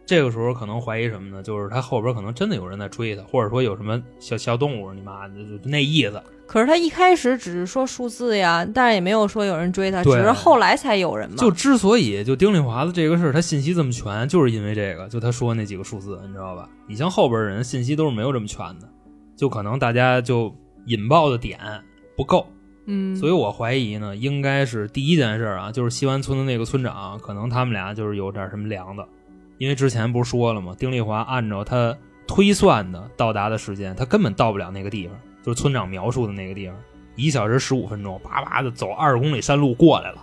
[0.06, 1.42] 这个时候可能怀疑什么呢？
[1.42, 6.22] 就是他后边可能真的有人在追他，或者说有什么小小动物，你妈的就就那意思。
[6.46, 11.36] 可是他一开始只是说数字呀，但是也没有说有人追他，只是后来才有人嘛。
[11.36, 16.68] 就之所以就丁丽华的这个事儿，他信息这么全，就是因为这个，就他说那几个数字，你知道吧？
[16.86, 18.88] 你像后边人信息都是没有这么全的，
[19.36, 20.54] 就可能大家就
[20.86, 21.58] 引爆的点
[22.16, 22.46] 不够。
[22.88, 29.04] 嗯，所以我怀疑呢，应该是第一件事啊，就是西湾村的那个村长，可能他们俩就是有点什么凉的，
[29.58, 30.74] 因为之前不是说了吗？
[30.78, 31.96] 丁丽华按照他
[32.26, 36.76] 推算的到达的时间，他根本到不了那个地方，就是村长描述的那个地方，
[37.14, 40.18] 一小时十五分钟，叭叭的走二十公里山路过来了。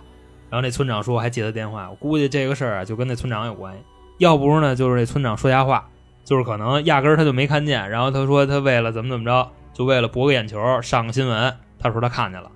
[0.50, 3.80] 然后那村长说还接他电话，我估计这个事儿啊就跟那村长有关系，
[4.18, 5.88] 要不是呢就是这村长说瞎话，
[6.24, 12.48] 就是可能压根儿他就没看见，然后他说他为了怎么怎么着，就为了博个眼球上个新闻，他说他看见了。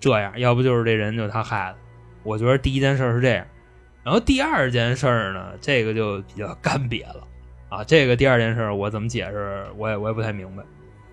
[0.00, 1.76] 这样，要不就是这人就是他害的。
[2.22, 3.44] 我觉得第一件事是这样，
[4.04, 7.26] 然后第二件事儿呢，这个就比较干瘪了
[7.68, 7.84] 啊。
[7.84, 10.62] 这个第二件事儿我怎么解释，我也我也不太明白。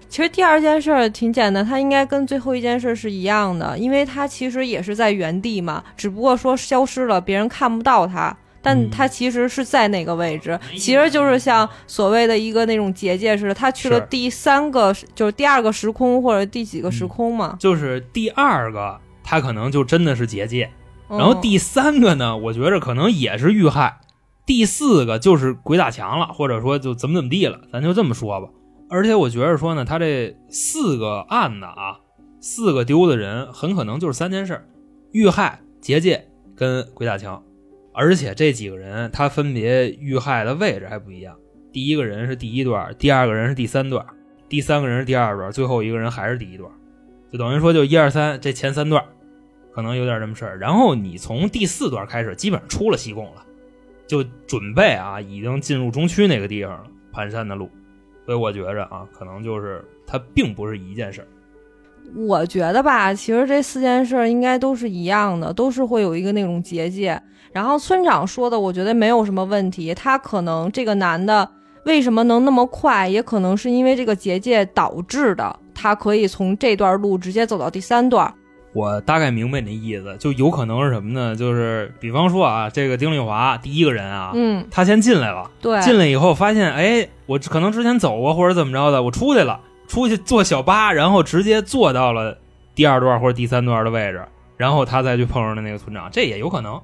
[0.08, 8.36] 其实第二件事儿挺简单，它应该跟最后一件事是一样的，因为它其实也是在原地嘛，只不过说消失了，别人看不到它。
[8.62, 17.56] 但嗯它其实是在那个位置，其实就是像所谓的一个那种结界似的，他去了第三个，就是第二个时空或者第几个时空嘛。
[17.58, 20.72] 就是第二个，它可能就真的是结界，嗯
[21.10, 24.00] 然后第三个呢，我觉着可能也是遇害，
[24.46, 28.48] 第四个就是鬼打墙了，或者说就怎么怎么地了，咱就这么说吧。
[28.90, 32.00] 而且我觉着说呢，他这四个案子啊，
[32.40, 34.68] 四个丢的人很可能就是三件事：
[35.12, 37.44] 遇害、结界跟鬼打墙。
[37.94, 41.36] 而且这几个人他分别遇害的位置还不一样，
[41.74, 44.06] 第一个人是第一段，第二个人是第三段，
[44.48, 46.72] 第三个人是第二段，最后一个人还是第一段，
[47.32, 49.04] 就等于说就一二三这前三段
[49.72, 50.58] 可能有点这么事儿。
[50.58, 53.46] 然后你从第四段开始，基本上出了西贡了，
[54.08, 57.70] 就准备啊，已经进入中区那个地方了，盘山的路。
[58.26, 61.28] 所以我觉着啊，可能就是它并不是一件事儿。
[62.16, 67.22] 我觉得吧，其实这四件事应该都是一样的，都是会有一个那种结界。
[67.52, 69.94] 然后村长说的，我觉得没有什么问题。
[69.94, 71.50] 他可能这个男的
[71.86, 78.32] 为什么能那么快，也可能是因为这个结界导致的，他可以从这段路直接走到第三段。
[78.74, 81.36] 我大概明白你的意思，就有可能是什么呢？
[81.36, 92.38] 就是比方说啊，这个丁丽华第一个人啊，嗯，他先进来了，对，进来以后发现，哎，我可能之前走过或者怎么着的，我出去了，出去坐小巴，然后直接坐到了
[92.76, 94.24] 第二段或者第三段的位置，
[94.56, 96.80] 然后他再去碰上的那个村长，这也有可能，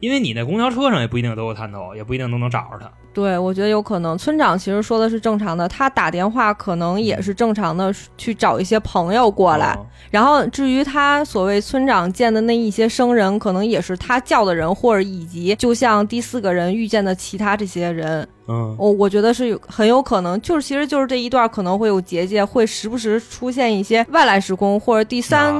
[0.00, 2.90] 因为你那公交车上也不一定都有探头，也不一定都能找着他。
[3.18, 4.16] 对，我觉得有可能。
[4.16, 9.74] 村长其实说的是正常的，他打电话可能也是正常的去找一些朋友过来。
[9.76, 25.54] 嗯然后至于他所谓村长见的那一些生人，可能也是他叫的人，或者以及就像第四个人遇见的其他这些人，嗯，我、我觉得是有很有可能，就是其实就是这一段可能会有结界，会时不时出现一些外来时空或者第三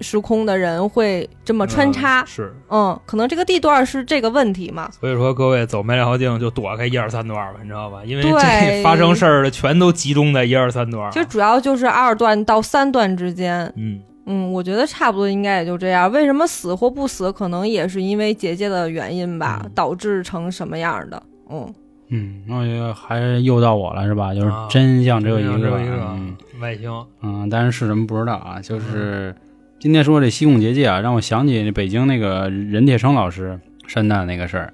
[0.00, 2.26] 时空的人会这么穿插嗯。
[2.26, 4.90] 是，嗯，可能这个地段是这个问题嘛？
[5.00, 8.04] 所以说各位走梅辽镜就躲开一二三段吧，你知道吧？
[8.04, 11.10] 因为对这 发生事儿的全都集中在一二三段啊。
[11.10, 13.72] 其实主要就是二段到三段之间。
[13.76, 16.12] 嗯，嗯，我觉得差不多应该也就这样。
[16.12, 21.22] 为什么死或不死，可能也是因为结界的原因吧，嗯导致成什么样的。
[21.50, 21.72] 嗯，
[22.10, 24.34] 嗯，那我觉得还是又到我了是吧？
[24.34, 26.90] 就是啊真相只有一只个，有一个嗯外星。
[27.22, 28.60] 嗯，但是是什么不知道啊。
[28.60, 29.34] 就是
[29.78, 34.72] 今天说这西贡结界啊，让我想起北京那个任铁生老师山难那个事儿。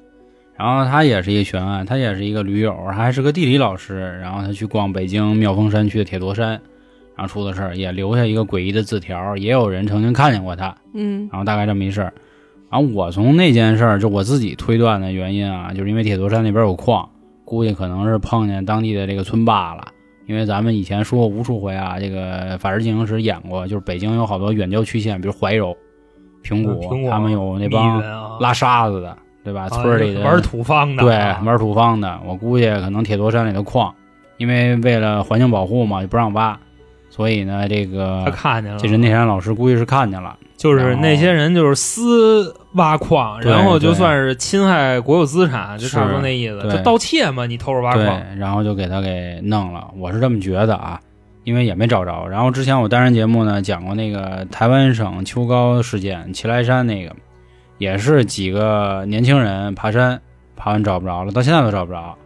[0.56, 4.20] 然后他也是一个悬案，他也是一个驴友，还是个地理老师。
[4.20, 6.50] 然后他去逛北京妙峰山区的铁驼山，
[7.16, 10.72] 然后出的事儿，也留下一个诡异的字条，也有人曾经看见过他。
[10.94, 12.12] 嗯然后大概这么一事儿。
[12.70, 17.08] 然后我从那件事儿，就我自己推断的原因啊，就是因为铁头山那边有矿，
[17.44, 19.88] 估计可能是碰见当地的这个村霸了。
[20.26, 25.76] 因为咱们以前说过无数回啊，这个《法制进行时》演过，就是北京有好多远郊区县，比如怀柔、
[26.42, 26.80] 平谷，
[27.10, 28.02] 他们有那帮
[28.40, 29.14] 拉沙子的，
[29.44, 29.64] 对吧？
[29.64, 33.94] 啊村儿里的玩土方的，对啊玩土方的，我估计可能铁坨山里的矿，
[34.38, 36.58] 因为为了环境保护嘛，就不让挖，
[37.14, 38.78] 所以呢，这个他个看见了。
[38.80, 40.36] 这任铁山老师估计是看见了。
[40.56, 50.98] 就是那些人就是私挖矿，然后就算是侵害国有资产，就差不多那意思，就盗窃嘛，你偷着挖矿。，然后就给他给弄了，我是这么觉得啊，
[51.44, 52.26] 因为也没找着。
[52.26, 57.14] 然后之前我单人节目呢讲过那个台湾省秋高事件，齐来山那个，
[57.78, 60.20] 也是几个年轻人爬山，
[60.56, 62.16] 爬完找不着了，到现在都找不着。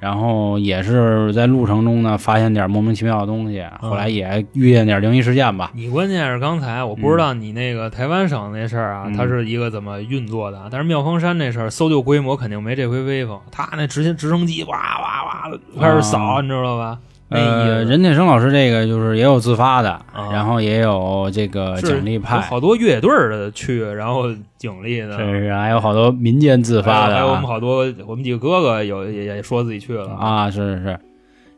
[0.00, 5.70] 然后也是在路程中呢发现点莫名其妙的东西，后来也遇见点灵异事件吧。
[5.74, 10.68] 你关键是刚才我不知道你那个台湾省那事儿啊，嗯它是一个怎么运作的啊？
[10.70, 16.98] 但是妙峰山那事儿搜救规模肯定没这回威风，他那直接直升机哇哇哇的开始扫，啊你知道吧？
[17.30, 24.24] 呃，任铁生老师这个就是也有自发的，啊然后也有这个奖励派，好多越野队儿的去，然后
[24.58, 30.98] 奖励的，是是，还有好多民间自发的、啊，还有还有我们好多我们几个哥哥有也也说自己去了啊，是是是。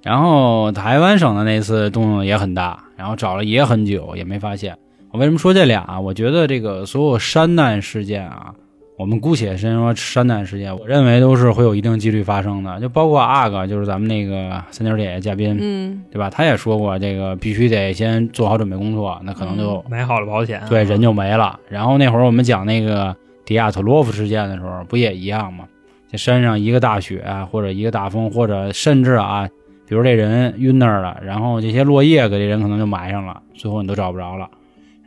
[0.02, 4.76] 然后台湾省的那次动静也很大，然后找了也很久也没发现。
[5.12, 6.00] 我为什么说这俩啊？
[6.00, 8.52] 我觉得这个所有山难事件啊，
[8.96, 12.78] 我们姑且先说山难事件，我认为都是会有一定几率发生的。
[12.78, 16.28] 就包括阿哥，就是咱们那个三角铁嘉宾，嗯对吧？
[16.30, 21.58] 他也说过，这个必须得先做好准备工作，那可能就、买好了保险，对人就没了。
[21.68, 25.64] 然后那会儿我们讲那个迪亚特洛夫事件的时候，不也一样吗？
[26.10, 29.48] 这山上一个大雪啊或者一个大风，或者甚至啊，
[29.88, 34.48] 比如这人晕那儿了，然后这些落叶给这人可能就埋上了，最后你都找不着了。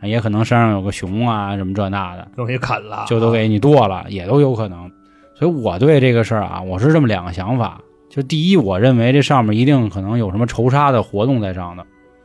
[0.07, 4.91] 也可能山上有个熊啊，什么这那的，东西啃了，就都给你剁了，也都有可能。
[5.37, 7.79] 所以我对这个事儿啊，我是这么两个想法。
[8.09, 11.83] 就第一，我认为这上面一定可能有什么仇杀的活动在上头，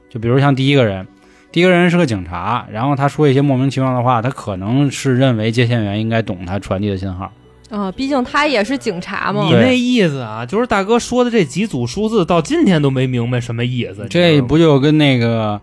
[0.09, 1.05] 就比如像第一个人，
[1.51, 7.33] 第一个人是个警察，然后他说一些莫名其妙的话，他可能是认为接线员应该懂他传递的信号。
[7.70, 9.53] 啊，毕竟他也是警察嘛你。
[9.53, 14.07] 那意思啊，就是大哥说的这几组数字，到今天都没明白什么意思。
[14.09, 15.61] 这不就跟那个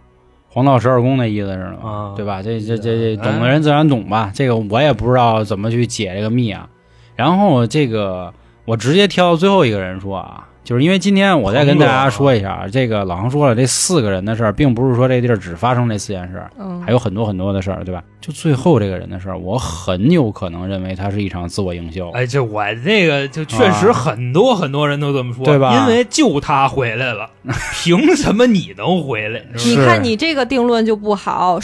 [0.49, 1.89] 黄道十二宫那意思似的吗？
[1.89, 2.41] 啊对吧？
[2.41, 4.31] 这这这这哎懂的人自然懂吧。
[4.33, 6.67] 这个我也不知道怎么去解这个密啊。
[7.15, 8.33] 然后这个
[8.65, 18.03] 我直接挑到最后一个人说啊，就是因为今天我再跟大家说一下，这个老航说了，这四个人的事儿，并不是说这地儿只发生这四件事儿，嗯，还有很多很多的事儿，对吧？
[18.19, 22.09] 就最后这个人的事儿，我很有可能认为他是一场自我营销。
[22.09, 27.29] 哎，这我这个就确实啊很多很多人都这么说，对吧因为就他回来了，
[27.81, 29.41] 凭什么你能回来？
[29.65, 31.57] 你看你这个定论就不好，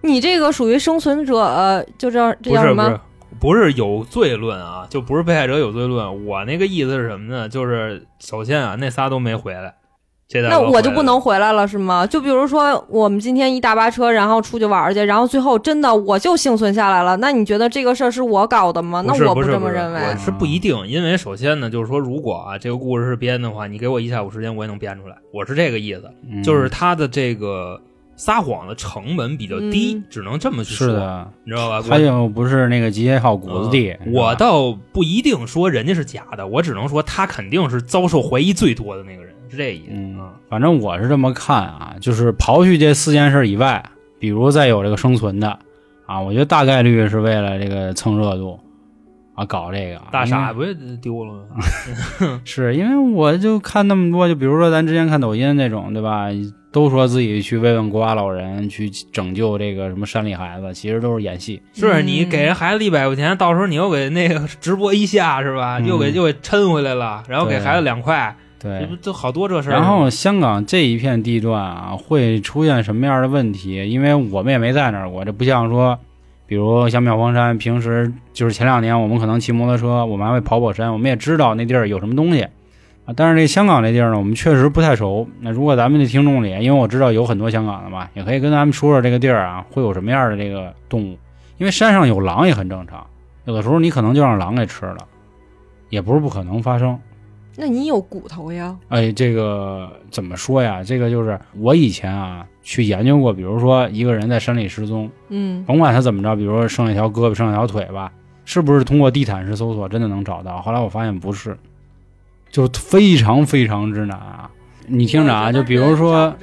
[0.00, 3.00] 你这个属于生存者，呃就这这叫什么？
[3.38, 6.26] 不是有罪论啊，就不是被害者有罪论。
[6.26, 7.48] 我那个意思是什么呢？
[7.48, 9.74] 就是首先啊，那仨都没回来，
[10.28, 12.06] 这那我就不能回来了是吗？
[12.06, 19.02] 就比如说我们今天一大巴车，然后出去玩儿去，然后最后真的我就幸存下来了，那你觉得这个事儿是我搞的吗？
[19.06, 20.16] 那我不这么认为我。
[20.16, 25.16] 是不一定，因为首先呢，就是说，如果啊这个故事是编的话，你给我一下午时间，我也能编出来。
[25.32, 27.80] 我是这个意思，嗯就是他的这个
[28.20, 31.82] 撒谎的成本比较低，嗯只能这么去说，是的，你知道吧？
[31.88, 39.92] 他又不是那个集结号谷子地，嗯我倒不一定说人家是假的，我只能说他肯定是遭受怀疑最多的那个人，是这意思。
[39.94, 43.82] 嗯啊，反正我是这么看啊，就是刨去这四件事以外，
[44.18, 45.58] 比如再有这个生存的
[46.04, 48.60] 啊，我觉得大概率是为了这个蹭热度
[49.34, 52.40] 啊搞这个啊大傻因不也丢了吗？
[52.44, 56.26] 是因为我就看那么多，就比如说咱之前看抖音那种，对吧？
[56.72, 61.60] 都说自己去慰问孤寡老人，去拯救这个什么山里孩子，其实都是演戏。
[61.74, 65.78] 是你嗯给人孩子一百块钱，到时候你又给那个直播一下是吧？
[65.80, 69.72] 嗯又给又给抻回来了，然后给孩子两块，这对不，都好多这事儿。
[69.72, 73.88] 然后香港这一片地段啊，会出现什么样的问题？
[73.88, 75.98] 因为我们也没在那儿过，这不像说，
[76.46, 82.46] 比如像妙峰山，平时就是前两年我们可能骑摩托车，我们还会跑跑山，我们也知道那地儿有什么东西
[83.10, 83.14] 啊。
[83.16, 85.26] 但是这香港这地儿呢，我们确实不太熟。
[85.40, 91.18] 那如果咱们的听众里，因为我知道有很多香港的嘛，也可以跟咱们说说这个地儿啊，会有什么样的这个动物？
[91.58, 93.06] 因为山上有狼也很正常，
[93.44, 94.98] 有的时候你可能就让狼给吃了，
[95.90, 96.98] 也不是不可能发生。
[97.56, 98.74] 那你有骨头呀？
[98.88, 100.82] 哎，这个怎么说呀？
[100.82, 108.10] 这个就是我以前啊去研究过，比如说一个人在山里失踪，嗯，甭管他怎么着，比如说剩一条胳膊、剩一条腿吧，
[108.46, 110.62] 是不是通过地毯式搜索真的能找到？
[110.62, 111.58] 后来我发现不是，
[112.50, 114.50] 就非常非常之难啊！
[114.86, 116.34] 你听着啊，就比如说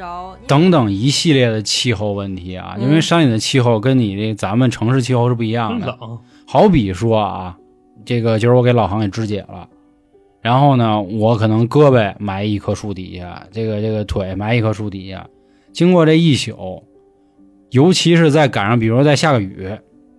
[0.47, 5.87] 等等一系列的气候问题啊，因为嗯山里的气候跟你这咱们城市气候是不一样的。
[5.87, 7.57] 冷，好比说啊，
[8.05, 9.67] 这个今儿我给老航给肢解了，
[10.41, 15.27] 然后呢，我可能胳膊埋一棵树底下，这个这个腿埋一棵树底下，
[15.73, 16.83] 经过这一宿，
[17.71, 19.69] 尤其是在赶上，比如说在下个雨，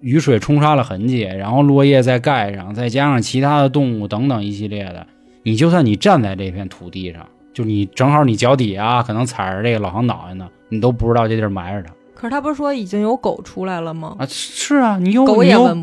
[0.03, 5.07] 雨水冲刷了痕迹，然后落叶再盖上，再加上其他的动物等等一系列的，
[5.43, 11.93] 你就算你站在这片土地上，就你正好你脚底下可能踩着这个老航脑袋呢，你都不知道这地儿埋着他。
[12.15, 14.17] 可是他不是说已经有狗出来了吗？
[14.19, 15.25] 啊，是啊，你有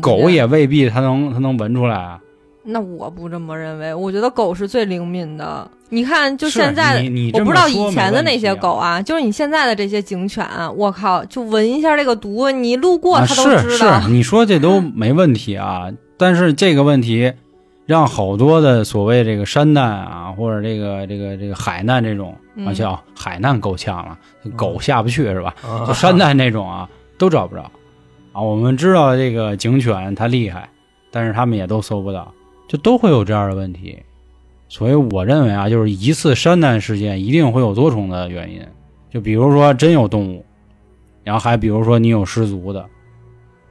[0.00, 2.20] 狗也未必它能它能闻出来啊。
[2.68, 5.70] 那我不这么认为，我觉得狗是最灵敏的。
[5.88, 7.00] 你看，就现在
[7.32, 10.44] 我不知道以前的那些狗啊，就是你现在的这些警犬，
[10.76, 14.00] 我靠，就闻一下这个毒，你路过啊它都知道。
[14.00, 15.88] 是是，你说这都没问题啊。
[16.18, 17.32] 但是这个问题
[17.86, 24.18] 让好多的所谓这个山难啊，或者这个这个这个海难这种，嗯啊叫海难够呛了，
[24.56, 25.54] 狗下不去是吧？
[25.62, 27.62] 啊就山难那种啊，都找不着
[28.32, 28.42] 啊。
[28.42, 30.68] 我们知道这个警犬它厉害，
[31.12, 32.32] 但是他们也都搜不到，
[32.68, 33.96] 就都会有这样的问题。
[34.68, 38.60] 所以我认为啊，就是一次山难事件一定会有多重的原因，
[39.08, 40.44] 就比如说真有动物，
[41.22, 42.84] 然后还比如说你有失足的，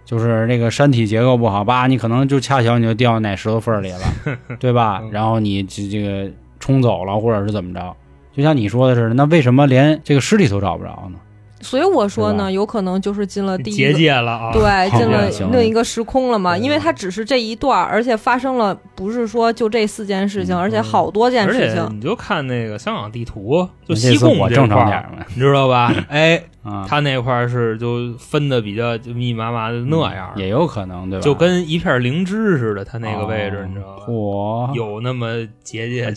[0.05, 3.99] 就是那个山体结构不好吧，你可能就恰巧你就掉哪石头缝里了，
[4.59, 5.01] 对吧？
[5.03, 7.95] 嗯然后你这这个冲走了，或者是怎么着？
[8.31, 11.17] 就像你说的似的，那为什么连这个尸体都找不着呢？
[11.65, 13.93] 所以我说呢，有可能就是进了第一结。
[13.95, 14.51] 界了啊！
[14.53, 16.55] 对，进了另一个时空了嘛？
[16.57, 21.87] 因为它只是这一段，而且发生了不是说就这四件事情，嗯而且好多件事情。
[21.87, 25.93] 且你就看那个香港地图，就西贡我贡这块儿正常点你知道吧？
[26.09, 31.23] 哎，啊，他那块儿是就分的比较密密麻麻的那样儿，也有可能对吧？
[31.23, 34.03] 就跟一片灵芝似的，他那个位置哦你知道吧？
[34.07, 36.13] 嚯，有那么结界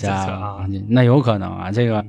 [0.89, 1.71] 那有可能啊。
[1.71, 2.05] 这个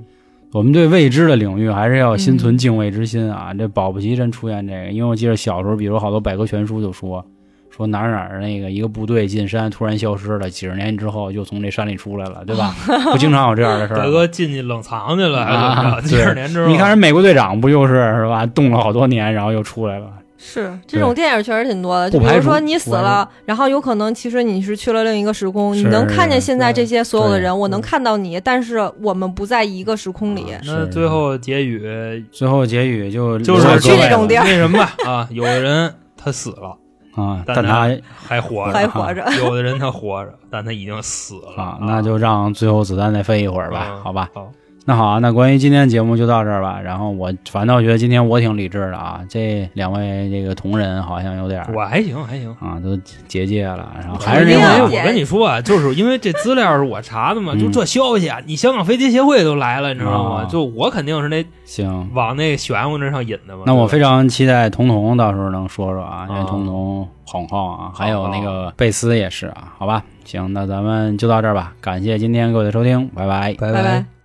[0.52, 3.54] 我们对未知的领域还是要心嗯存敬畏之心啊。
[3.54, 7.24] 这保不齐真出现这个，因为我记得小时候，比如好多百科全书就说
[7.70, 12.76] 说哪儿哪儿那个一个部队进山突然消失了，几十年之后又从这山里出来了， 对吧？
[13.12, 13.98] 不经常有这样的事儿。
[14.02, 16.02] 大哥进去冷藏去了？
[16.04, 18.46] 几十年之后，你看人美国队长不就是是吧？
[18.48, 20.08] 冻了好多年，然后又出来了。
[20.42, 30.54] 是这种电影确实挺多的，就比如说你死了，然后有可能其实你是去了另一个时空，你能看见现在这些所有的人，我能看到你，但是我们不在一个时空里。
[30.54, 36.76] 啊那最后结语最后结语就就是去那种地儿那什么吧啊，有的人他死了
[37.22, 44.30] 啊，但但他还活着，还活着，有的人他活着，但他已经死了啊，那就让最后子弹再飞一会儿吧，嗯好吧。
[44.34, 44.50] 好，
[44.90, 46.82] 那好啊，那关于今天节目就到这儿吧。
[46.84, 52.50] 然后我反倒觉得今天我挺理智的啊，这两位这个同仁好像有点儿我还行还行。
[52.60, 60.50] 啊都结界了，然后还是那话因为我跟你说啊，就是因为这资料是我查的嘛，嗯就这消息啊，你香港飞碟协会都来了，你知道吗啊？
[60.50, 62.10] 就我肯定是那行。
[62.16, 63.66] 往那玄乎那上引的嘛。
[63.68, 70.04] 那我非常常期待彤彤到时候能说说啊，因为啊彤彤哄哄啊，还有那个贝斯也是啊，好吧。
[70.26, 73.54] 行，那咱们就到这儿吧，感谢今天各位的收听，拜拜。
[73.60, 74.19] 拜拜拜。